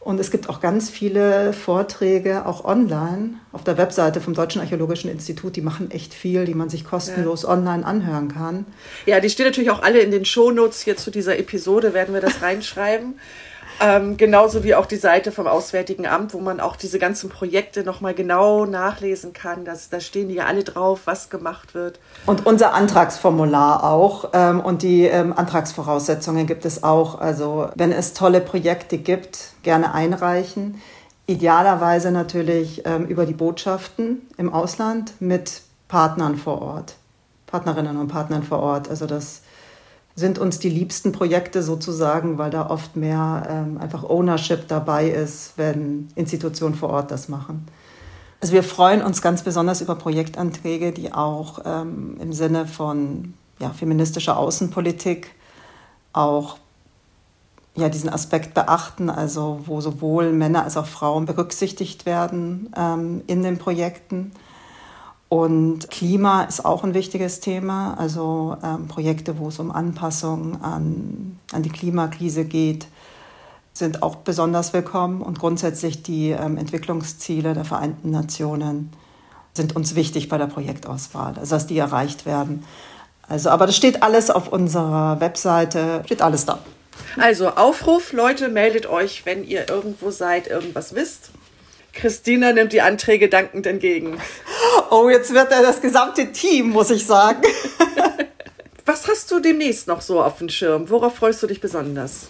Und 0.04 0.18
es 0.18 0.32
gibt 0.32 0.48
auch 0.48 0.60
ganz 0.60 0.90
viele 0.90 1.52
Vorträge, 1.52 2.44
auch 2.44 2.64
online, 2.64 3.34
auf 3.52 3.62
der 3.62 3.78
Webseite 3.78 4.20
vom 4.20 4.34
Deutschen 4.34 4.60
Archäologischen 4.60 5.08
Institut. 5.08 5.54
Die 5.54 5.60
machen 5.60 5.92
echt 5.92 6.12
viel, 6.12 6.44
die 6.44 6.54
man 6.54 6.68
sich 6.68 6.84
kostenlos 6.84 7.42
ja. 7.42 7.50
online 7.50 7.86
anhören 7.86 8.26
kann. 8.26 8.66
Ja, 9.06 9.20
die 9.20 9.30
stehen 9.30 9.46
natürlich 9.46 9.70
auch 9.70 9.82
alle 9.82 10.00
in 10.00 10.10
den 10.10 10.24
Shownotes 10.24 10.80
hier 10.80 10.96
zu 10.96 11.12
dieser 11.12 11.38
Episode, 11.38 11.94
werden 11.94 12.14
wir 12.14 12.20
das 12.20 12.42
reinschreiben. 12.42 13.14
Ähm, 13.80 14.16
genauso 14.16 14.64
wie 14.64 14.74
auch 14.74 14.86
die 14.86 14.96
Seite 14.96 15.32
vom 15.32 15.46
Auswärtigen 15.46 16.06
Amt, 16.06 16.34
wo 16.34 16.40
man 16.40 16.60
auch 16.60 16.76
diese 16.76 16.98
ganzen 16.98 17.30
Projekte 17.30 17.82
nochmal 17.84 18.14
genau 18.14 18.64
nachlesen 18.64 19.32
kann. 19.32 19.64
Das, 19.64 19.88
da 19.88 20.00
stehen 20.00 20.28
die 20.28 20.36
ja 20.36 20.46
alle 20.46 20.64
drauf, 20.64 21.00
was 21.04 21.30
gemacht 21.30 21.74
wird. 21.74 21.98
Und 22.26 22.46
unser 22.46 22.74
Antragsformular 22.74 23.84
auch. 23.84 24.30
Ähm, 24.32 24.60
und 24.60 24.82
die 24.82 25.04
ähm, 25.04 25.32
Antragsvoraussetzungen 25.36 26.46
gibt 26.46 26.64
es 26.64 26.84
auch. 26.84 27.20
Also 27.20 27.68
wenn 27.74 27.92
es 27.92 28.14
tolle 28.14 28.40
Projekte 28.40 28.98
gibt, 28.98 29.50
gerne 29.62 29.94
einreichen. 29.94 30.80
Idealerweise 31.26 32.10
natürlich 32.10 32.82
ähm, 32.84 33.06
über 33.06 33.26
die 33.26 33.32
Botschaften 33.32 34.22
im 34.36 34.52
Ausland 34.52 35.14
mit 35.20 35.62
Partnern 35.88 36.36
vor 36.36 36.62
Ort. 36.62 36.94
Partnerinnen 37.46 37.96
und 37.96 38.08
Partnern 38.08 38.42
vor 38.42 38.60
Ort. 38.60 38.88
Also 38.88 39.06
das 39.06 39.42
sind 40.14 40.38
uns 40.38 40.58
die 40.58 40.68
liebsten 40.68 41.12
Projekte 41.12 41.62
sozusagen, 41.62 42.38
weil 42.38 42.50
da 42.50 42.68
oft 42.68 42.96
mehr 42.96 43.46
ähm, 43.48 43.78
einfach 43.78 44.04
Ownership 44.04 44.68
dabei 44.68 45.08
ist, 45.08 45.54
wenn 45.56 46.08
Institutionen 46.14 46.74
vor 46.74 46.90
Ort 46.90 47.10
das 47.10 47.28
machen. 47.28 47.66
Also 48.40 48.54
wir 48.54 48.64
freuen 48.64 49.02
uns 49.02 49.22
ganz 49.22 49.42
besonders 49.42 49.80
über 49.80 49.94
Projektanträge, 49.94 50.92
die 50.92 51.12
auch 51.12 51.60
ähm, 51.64 52.16
im 52.20 52.32
Sinne 52.32 52.66
von 52.66 53.34
ja, 53.60 53.70
feministischer 53.70 54.36
Außenpolitik 54.36 55.28
auch 56.12 56.56
ja, 57.74 57.88
diesen 57.88 58.10
Aspekt 58.10 58.52
beachten, 58.52 59.08
also 59.08 59.60
wo 59.64 59.80
sowohl 59.80 60.32
Männer 60.32 60.64
als 60.64 60.76
auch 60.76 60.86
Frauen 60.86 61.24
berücksichtigt 61.24 62.04
werden 62.04 62.70
ähm, 62.76 63.22
in 63.26 63.42
den 63.42 63.58
Projekten. 63.58 64.32
Und 65.32 65.90
Klima 65.90 66.42
ist 66.42 66.62
auch 66.62 66.84
ein 66.84 66.92
wichtiges 66.92 67.40
Thema, 67.40 67.94
also 67.94 68.58
ähm, 68.62 68.86
Projekte, 68.86 69.38
wo 69.38 69.48
es 69.48 69.58
um 69.58 69.70
Anpassung 69.70 70.60
an, 70.60 71.38
an 71.52 71.62
die 71.62 71.70
Klimakrise 71.70 72.44
geht, 72.44 72.86
sind 73.72 74.02
auch 74.02 74.16
besonders 74.16 74.74
willkommen. 74.74 75.22
Und 75.22 75.38
grundsätzlich 75.38 76.02
die 76.02 76.32
ähm, 76.32 76.58
Entwicklungsziele 76.58 77.54
der 77.54 77.64
Vereinten 77.64 78.10
Nationen 78.10 78.92
sind 79.54 79.74
uns 79.74 79.94
wichtig 79.94 80.28
bei 80.28 80.36
der 80.36 80.48
Projektauswahl, 80.48 81.38
also 81.38 81.56
dass 81.56 81.66
die 81.66 81.78
erreicht 81.78 82.26
werden. 82.26 82.66
Also, 83.26 83.48
aber 83.48 83.64
das 83.64 83.74
steht 83.74 84.02
alles 84.02 84.28
auf 84.28 84.48
unserer 84.48 85.18
Webseite, 85.20 86.02
steht 86.04 86.20
alles 86.20 86.44
da. 86.44 86.58
Also 87.18 87.48
Aufruf, 87.48 88.12
Leute, 88.12 88.50
meldet 88.50 88.84
euch, 88.84 89.24
wenn 89.24 89.44
ihr 89.48 89.70
irgendwo 89.70 90.10
seid, 90.10 90.46
irgendwas 90.46 90.94
wisst. 90.94 91.30
Christina 91.92 92.52
nimmt 92.52 92.72
die 92.72 92.80
Anträge 92.80 93.28
dankend 93.28 93.66
entgegen. 93.66 94.18
Oh, 94.90 95.08
jetzt 95.08 95.32
wird 95.32 95.50
er 95.52 95.62
das 95.62 95.80
gesamte 95.80 96.32
Team, 96.32 96.70
muss 96.70 96.90
ich 96.90 97.06
sagen. 97.06 97.42
Was 98.84 99.06
hast 99.08 99.30
du 99.30 99.40
demnächst 99.40 99.86
noch 99.86 100.00
so 100.00 100.22
auf 100.22 100.38
dem 100.38 100.48
Schirm? 100.48 100.90
Worauf 100.90 101.14
freust 101.14 101.42
du 101.42 101.46
dich 101.46 101.60
besonders? 101.60 102.26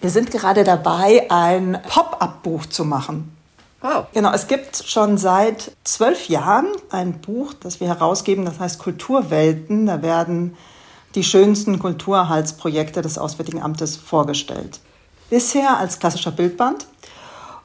Wir 0.00 0.10
sind 0.10 0.30
gerade 0.30 0.64
dabei, 0.64 1.30
ein 1.30 1.80
Pop-up-Buch 1.88 2.66
zu 2.66 2.84
machen. 2.84 3.34
Wow. 3.80 4.06
Genau, 4.12 4.32
es 4.32 4.46
gibt 4.46 4.76
schon 4.86 5.16
seit 5.16 5.72
zwölf 5.84 6.28
Jahren 6.28 6.68
ein 6.90 7.20
Buch, 7.20 7.54
das 7.54 7.80
wir 7.80 7.88
herausgeben, 7.88 8.44
das 8.44 8.60
heißt 8.60 8.78
Kulturwelten. 8.78 9.86
Da 9.86 10.02
werden 10.02 10.56
die 11.14 11.24
schönsten 11.24 11.78
Kulturerhaltsprojekte 11.78 13.00
des 13.00 13.16
Auswärtigen 13.16 13.62
Amtes 13.62 13.96
vorgestellt. 13.96 14.80
Bisher 15.30 15.78
als 15.78 15.98
klassischer 15.98 16.30
Bildband. 16.30 16.86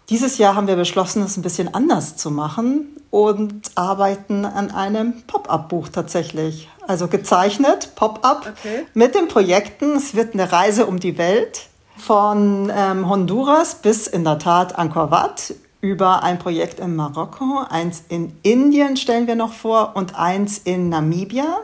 Dieses 0.10 0.38
Jahr 0.38 0.56
haben 0.56 0.68
wir 0.68 0.76
beschlossen, 0.76 1.24
es 1.24 1.36
ein 1.36 1.42
bisschen 1.42 1.74
anders 1.74 2.16
zu 2.16 2.30
machen 2.30 2.96
und 3.10 3.72
arbeiten 3.76 4.46
an 4.46 4.70
einem 4.72 5.24
Pop-up-Buch 5.26 5.90
tatsächlich. 5.90 6.70
Also 6.88 7.08
gezeichnet, 7.08 7.96
Pop-up, 7.96 8.54
okay. 8.58 8.86
mit 8.94 9.16
den 9.16 9.28
Projekten. 9.28 9.96
Es 9.96 10.14
wird 10.14 10.34
eine 10.34 10.52
Reise 10.52 10.86
um 10.86 11.00
die 11.00 11.18
Welt 11.18 11.70
von 11.98 12.72
ähm, 12.76 13.10
Honduras 13.10 13.76
bis 13.76 14.06
in 14.06 14.24
der 14.24 14.38
Tat 14.38 14.78
Angkor 14.78 15.10
Wat 15.12 15.56
über 15.82 16.24
ein 16.24 16.40
Projekt 16.40 16.80
in 16.80 16.96
Marokko, 16.96 17.64
eins 17.70 18.04
in 18.10 18.36
Indien 18.42 18.98
stellen 18.98 19.28
wir 19.28 19.36
noch 19.36 19.54
vor 19.54 19.92
und 19.96 20.18
eins 20.18 20.58
in 20.58 20.90
Namibia. 20.90 21.60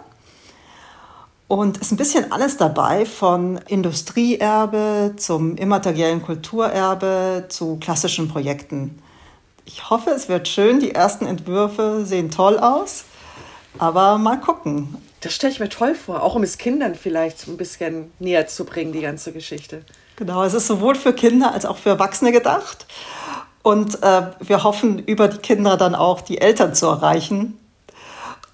Und 1.52 1.76
es 1.76 1.88
ist 1.88 1.92
ein 1.92 1.98
bisschen 1.98 2.32
alles 2.32 2.56
dabei, 2.56 3.06
von 3.06 3.60
Industrieerbe 3.68 5.16
zum 5.18 5.58
immateriellen 5.58 6.22
Kulturerbe 6.22 7.48
zu 7.50 7.76
klassischen 7.76 8.30
Projekten. 8.30 9.02
Ich 9.66 9.90
hoffe, 9.90 10.12
es 10.12 10.30
wird 10.30 10.48
schön. 10.48 10.80
Die 10.80 10.96
ersten 10.96 11.26
Entwürfe 11.26 12.06
sehen 12.06 12.32
toll 12.32 12.58
aus. 12.58 13.04
Aber 13.78 14.18
mal 14.18 14.40
gucken. 14.40 14.96
Das 15.20 15.34
stelle 15.34 15.52
ich 15.52 15.60
mir 15.60 15.68
toll 15.68 15.94
vor, 15.94 16.24
auch 16.24 16.36
um 16.36 16.44
es 16.44 16.58
Kindern 16.58 16.96
vielleicht 16.96 17.46
ein 17.50 17.58
bisschen 17.58 18.14
näher 18.20 18.48
zu 18.48 18.64
bringen, 18.64 18.94
die 18.94 19.02
ganze 19.02 19.34
Geschichte. 19.34 19.84
Genau, 20.16 20.46
es 20.46 20.54
ist 20.54 20.68
sowohl 20.68 20.96
für 20.96 21.12
Kinder 21.12 21.54
als 21.54 21.66
auch 21.66 21.76
für 21.76 21.90
Erwachsene 21.90 22.32
gedacht. 22.32 22.86
Und 23.62 24.02
äh, 24.02 24.22
wir 24.40 24.64
hoffen, 24.64 25.00
über 25.00 25.28
die 25.28 25.40
Kinder 25.40 25.76
dann 25.76 25.96
auch 25.96 26.22
die 26.22 26.40
Eltern 26.40 26.74
zu 26.74 26.86
erreichen. 26.86 27.58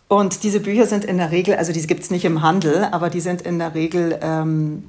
Und 0.07 0.43
diese 0.43 0.61
Bücher 0.61 0.85
sind 0.85 1.03
in 1.03 1.17
der 1.17 1.31
Regel, 1.31 1.55
also 1.55 1.73
diese 1.73 1.87
gibt 1.87 2.03
es 2.03 2.11
nicht 2.11 2.23
im 2.23 2.41
Handel, 2.41 2.87
aber 2.91 3.09
die 3.09 3.19
sind 3.19 3.41
in 3.41 3.59
der 3.59 3.75
Regel 3.75 4.17
ähm, 4.21 4.85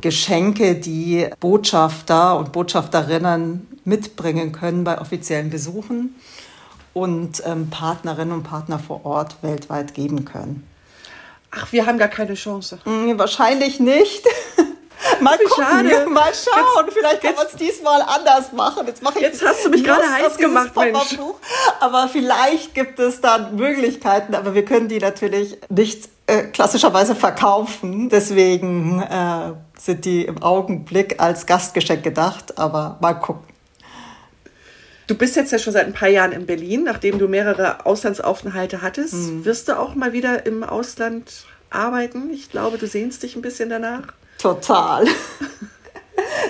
Geschenke, 0.00 0.74
die 0.74 1.28
Botschafter 1.40 2.38
und 2.38 2.52
Botschafterinnen 2.52 3.66
mitbringen 3.84 4.52
können 4.52 4.84
bei 4.84 5.00
offiziellen 5.00 5.50
Besuchen 5.50 6.14
und 6.92 7.42
ähm, 7.46 7.70
Partnerinnen 7.70 8.34
und 8.34 8.42
Partner 8.42 8.78
vor 8.78 9.04
Ort 9.06 9.36
weltweit 9.42 9.94
geben 9.94 10.24
können. 10.24 10.66
Ach, 11.50 11.72
wir 11.72 11.86
haben 11.86 11.98
gar 11.98 12.08
keine 12.08 12.34
Chance. 12.34 12.78
Hm, 12.84 13.18
wahrscheinlich 13.18 13.80
nicht. 13.80 14.24
mal 15.20 15.38
gucken, 15.38 15.64
schade. 15.64 16.06
mal 16.08 16.32
schauen. 16.34 16.86
Jetzt, 16.86 16.94
vielleicht 16.98 17.22
kann 17.22 17.34
man 17.34 17.46
es 17.46 17.56
diesmal 17.56 18.02
anders 18.02 18.52
machen. 18.52 18.86
Jetzt, 18.86 19.02
ich 19.02 19.20
jetzt 19.20 19.44
hast 19.44 19.64
du 19.64 19.70
mich 19.70 19.84
gerade 19.84 20.10
heiß 20.10 20.36
gemacht, 20.36 20.74
Mensch. 20.76 21.18
Aber 21.80 22.08
vielleicht 22.08 22.74
gibt 22.74 22.98
es 22.98 23.20
dann 23.20 23.56
Möglichkeiten, 23.56 24.34
aber 24.34 24.54
wir 24.54 24.64
können 24.64 24.88
die 24.88 24.98
natürlich 24.98 25.58
nicht 25.68 26.08
äh, 26.26 26.44
klassischerweise 26.44 27.14
verkaufen. 27.14 28.08
Deswegen 28.08 29.02
äh, 29.02 29.52
sind 29.78 30.04
die 30.04 30.24
im 30.24 30.42
Augenblick 30.42 31.20
als 31.20 31.46
Gastgeschenk 31.46 32.02
gedacht, 32.02 32.58
aber 32.58 32.98
mal 33.00 33.14
gucken. 33.14 33.50
Du 35.10 35.16
bist 35.16 35.34
jetzt 35.34 35.50
ja 35.50 35.58
schon 35.58 35.72
seit 35.72 35.86
ein 35.86 35.92
paar 35.92 36.08
Jahren 36.08 36.30
in 36.30 36.46
Berlin, 36.46 36.84
nachdem 36.84 37.18
du 37.18 37.26
mehrere 37.26 37.84
Auslandsaufenthalte 37.84 38.80
hattest. 38.80 39.14
Mhm. 39.14 39.44
Wirst 39.44 39.66
du 39.66 39.76
auch 39.76 39.96
mal 39.96 40.12
wieder 40.12 40.46
im 40.46 40.62
Ausland 40.62 41.46
arbeiten? 41.68 42.30
Ich 42.30 42.48
glaube, 42.48 42.78
du 42.78 42.86
sehnst 42.86 43.24
dich 43.24 43.34
ein 43.34 43.42
bisschen 43.42 43.70
danach. 43.70 44.12
Total. 44.40 45.06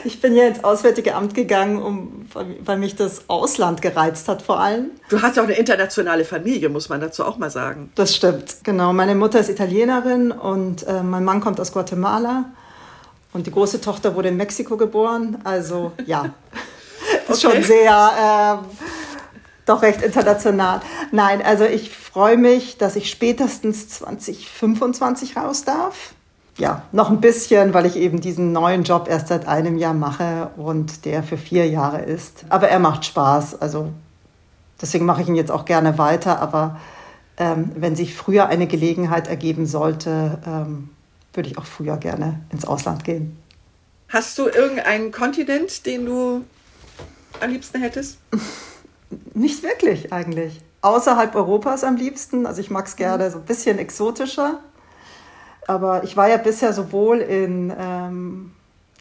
Ich 0.04 0.20
bin 0.20 0.34
ja 0.34 0.46
ins 0.46 0.64
Auswärtige 0.64 1.14
Amt 1.14 1.34
gegangen, 1.34 1.80
um, 1.82 2.26
weil 2.64 2.78
mich 2.78 2.96
das 2.96 3.28
Ausland 3.28 3.82
gereizt 3.82 4.28
hat 4.28 4.42
vor 4.42 4.58
allem. 4.60 4.90
Du 5.08 5.20
hast 5.20 5.36
ja 5.36 5.42
auch 5.42 5.46
eine 5.46 5.56
internationale 5.56 6.24
Familie, 6.24 6.68
muss 6.68 6.88
man 6.88 7.00
dazu 7.00 7.24
auch 7.24 7.38
mal 7.38 7.50
sagen. 7.50 7.92
Das 7.94 8.14
stimmt, 8.14 8.56
genau. 8.62 8.92
Meine 8.92 9.14
Mutter 9.14 9.40
ist 9.40 9.50
Italienerin 9.50 10.32
und 10.32 10.86
äh, 10.86 11.02
mein 11.02 11.24
Mann 11.24 11.40
kommt 11.40 11.60
aus 11.60 11.72
Guatemala. 11.72 12.46
Und 13.32 13.46
die 13.46 13.52
große 13.52 13.80
Tochter 13.80 14.14
wurde 14.16 14.28
in 14.28 14.36
Mexiko 14.36 14.76
geboren. 14.76 15.38
Also 15.44 15.92
ja, 16.06 16.30
ist 17.28 17.44
okay. 17.44 17.56
schon 17.56 17.62
sehr, 17.62 18.60
äh, 18.62 18.86
doch 19.66 19.82
recht 19.82 20.02
international. 20.02 20.80
Nein, 21.12 21.42
also 21.42 21.64
ich 21.64 21.90
freue 21.90 22.36
mich, 22.36 22.78
dass 22.78 22.96
ich 22.96 23.10
spätestens 23.10 23.88
2025 23.88 25.36
raus 25.36 25.64
darf 25.64 26.14
ja, 26.60 26.82
noch 26.92 27.10
ein 27.10 27.20
bisschen, 27.20 27.72
weil 27.72 27.86
ich 27.86 27.96
eben 27.96 28.20
diesen 28.20 28.52
neuen 28.52 28.84
Job 28.84 29.08
erst 29.08 29.28
seit 29.28 29.48
einem 29.48 29.78
Jahr 29.78 29.94
mache 29.94 30.50
und 30.56 31.06
der 31.06 31.22
für 31.22 31.38
vier 31.38 31.66
Jahre 31.66 32.02
ist. 32.02 32.44
Aber 32.50 32.68
er 32.68 32.78
macht 32.78 33.06
Spaß. 33.06 33.60
Also 33.62 33.90
deswegen 34.80 35.06
mache 35.06 35.22
ich 35.22 35.28
ihn 35.28 35.36
jetzt 35.36 35.50
auch 35.50 35.64
gerne 35.64 35.96
weiter. 35.96 36.40
Aber 36.40 36.78
ähm, 37.38 37.72
wenn 37.76 37.96
sich 37.96 38.14
früher 38.14 38.48
eine 38.48 38.66
Gelegenheit 38.66 39.26
ergeben 39.26 39.66
sollte, 39.66 40.38
ähm, 40.46 40.90
würde 41.32 41.48
ich 41.48 41.56
auch 41.56 41.64
früher 41.64 41.96
gerne 41.96 42.40
ins 42.52 42.66
Ausland 42.66 43.04
gehen. 43.04 43.38
Hast 44.08 44.38
du 44.38 44.48
irgendeinen 44.48 45.12
Kontinent, 45.12 45.86
den 45.86 46.04
du 46.04 46.44
am 47.40 47.50
liebsten 47.50 47.80
hättest? 47.80 48.18
Nicht 49.34 49.62
wirklich 49.62 50.12
eigentlich. 50.12 50.60
Außerhalb 50.82 51.34
Europas 51.34 51.84
am 51.84 51.96
liebsten. 51.96 52.44
Also 52.44 52.60
ich 52.60 52.70
mag 52.70 52.86
es 52.86 52.96
gerne 52.96 53.30
so 53.30 53.38
ein 53.38 53.44
bisschen 53.44 53.78
exotischer. 53.78 54.60
Aber 55.70 56.02
ich 56.02 56.16
war 56.16 56.28
ja 56.28 56.36
bisher 56.36 56.72
sowohl 56.72 57.18
in, 57.18 57.72
ähm, 57.78 58.50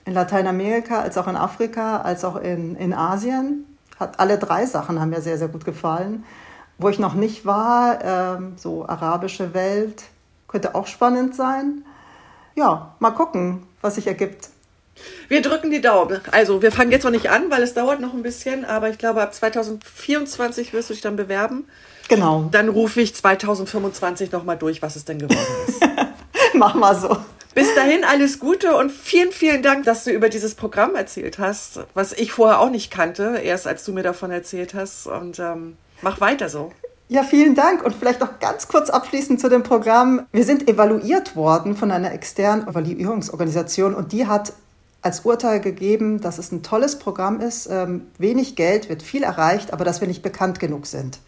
in 0.06 0.14
Lateinamerika 0.14 1.02
als 1.02 1.18
auch 1.18 1.28
in 1.28 1.36
Afrika 1.36 2.02
als 2.02 2.24
auch 2.24 2.36
in, 2.36 2.76
in 2.76 2.94
Asien. 2.94 3.66
Hat, 4.00 4.20
alle 4.20 4.38
drei 4.38 4.68
Sachen 4.68 5.02
haben 5.02 5.10
mir 5.10 5.22
sehr, 5.22 5.40
sehr 5.40 5.48
gut 5.48 5.66
gefallen. 5.66 6.26
Wo 6.78 6.90
ich 6.90 7.00
noch 7.00 7.16
nicht 7.16 7.44
war, 7.44 7.98
ähm, 8.04 8.54
so 8.56 8.88
arabische 8.88 9.56
Welt, 9.56 10.04
könnte 10.48 10.76
auch 10.76 10.86
spannend 10.86 11.36
sein. 11.36 11.86
Ja, 12.54 12.94
mal 13.00 13.12
gucken, 13.12 13.64
was 13.82 13.96
sich 13.96 14.06
ergibt. 14.06 14.50
Wir 15.28 15.42
drücken 15.42 15.72
die 15.72 15.82
Daumen. 15.82 16.22
Also, 16.32 16.62
wir 16.62 16.72
fangen 16.72 16.92
jetzt 16.92 17.04
noch 17.04 17.10
nicht 17.10 17.32
an, 17.32 17.50
weil 17.50 17.64
es 17.64 17.74
dauert 17.74 18.00
noch 18.00 18.14
ein 18.14 18.22
bisschen, 18.22 18.64
aber 18.64 18.92
ich 18.92 19.00
glaube, 19.00 19.24
ab 19.24 19.34
2024 19.34 20.72
wirst 20.74 20.92
du 20.92 20.94
dich 20.94 21.02
dann 21.02 21.16
bewerben. 21.16 21.66
Genau. 22.10 22.48
Dann 22.52 22.70
rufe 22.70 23.02
ich 23.02 23.16
2025 23.16 24.32
nochmal 24.32 24.58
durch, 24.58 24.84
was 24.84 24.96
es 24.96 25.06
denn 25.06 25.18
geworden 25.18 25.40
ist. 25.68 25.82
Mach 26.60 26.76
mal 26.76 26.94
so. 26.94 27.16
Bis 27.56 27.74
dahin 27.74 28.04
alles 28.04 28.40
Gute 28.40 28.76
und 28.76 28.92
vielen, 28.92 29.32
vielen 29.32 29.64
Dank, 29.64 29.86
dass 29.86 30.04
du 30.04 30.12
über 30.12 30.28
dieses 30.28 30.56
Programm 30.56 30.94
erzählt 30.94 31.40
hast, 31.40 31.80
was 31.94 32.12
ich 32.12 32.34
vorher 32.34 32.60
auch 32.60 32.70
nicht 32.70 32.92
kannte, 32.92 33.40
erst 33.42 33.66
als 33.66 33.86
du 33.86 33.94
mir 33.94 34.04
davon 34.04 34.30
erzählt 34.30 34.74
hast. 34.74 35.08
Und 35.08 35.40
ähm, 35.40 35.78
mach 36.02 36.20
weiter 36.20 36.50
so. 36.50 36.74
Ja, 37.08 37.24
vielen 37.24 37.56
Dank. 37.56 37.86
Und 37.86 37.96
vielleicht 37.96 38.20
noch 38.20 38.40
ganz 38.40 38.68
kurz 38.68 38.90
abschließend 38.90 39.40
zu 39.40 39.48
dem 39.48 39.64
Programm. 39.64 40.28
Wir 40.34 40.44
sind 40.44 40.68
evaluiert 40.68 41.38
worden 41.38 41.78
von 41.78 41.92
einer 41.92 42.12
externen 42.12 42.68
Evaluierungsorganisation 42.68 43.96
und 43.96 44.12
die 44.12 44.28
hat 44.28 44.52
als 45.02 45.22
Urteil 45.22 45.62
gegeben, 45.62 46.20
dass 46.20 46.40
es 46.40 46.52
ein 46.52 46.62
tolles 46.62 47.00
Programm 47.00 47.40
ist, 47.40 47.70
ähm, 47.72 48.08
wenig 48.18 48.58
Geld, 48.58 48.90
wird 48.90 49.02
viel 49.02 49.24
erreicht, 49.24 49.72
aber 49.72 49.86
dass 49.86 50.02
wir 50.02 50.10
nicht 50.10 50.24
bekannt 50.24 50.60
genug 50.60 50.88
sind. 50.88 51.20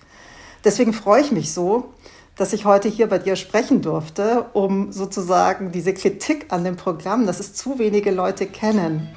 Deswegen 0.65 0.93
freue 0.93 1.21
ich 1.21 1.31
mich 1.31 1.53
so, 1.53 1.93
dass 2.35 2.53
ich 2.53 2.65
heute 2.65 2.87
hier 2.87 3.07
bei 3.07 3.17
dir 3.17 3.35
sprechen 3.35 3.81
durfte, 3.81 4.45
um 4.53 4.91
sozusagen 4.91 5.71
diese 5.71 5.93
Kritik 5.93 6.45
an 6.49 6.63
dem 6.63 6.75
Programm, 6.75 7.25
dass 7.25 7.39
es 7.39 7.53
zu 7.53 7.79
wenige 7.79 8.11
Leute 8.11 8.45
kennen, 8.47 9.15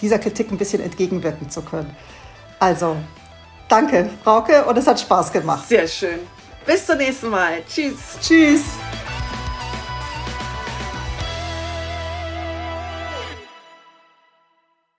dieser 0.00 0.18
Kritik 0.18 0.50
ein 0.50 0.58
bisschen 0.58 0.82
entgegenwirken 0.82 1.50
zu 1.50 1.62
können. 1.62 1.94
Also, 2.58 2.96
danke, 3.68 4.10
Frauke, 4.22 4.64
und 4.64 4.78
es 4.78 4.86
hat 4.86 5.00
Spaß 5.00 5.32
gemacht. 5.32 5.68
Sehr 5.68 5.86
schön. 5.86 6.18
Bis 6.64 6.86
zum 6.86 6.98
nächsten 6.98 7.30
Mal. 7.30 7.62
Tschüss. 7.68 8.18
Tschüss. 8.20 8.62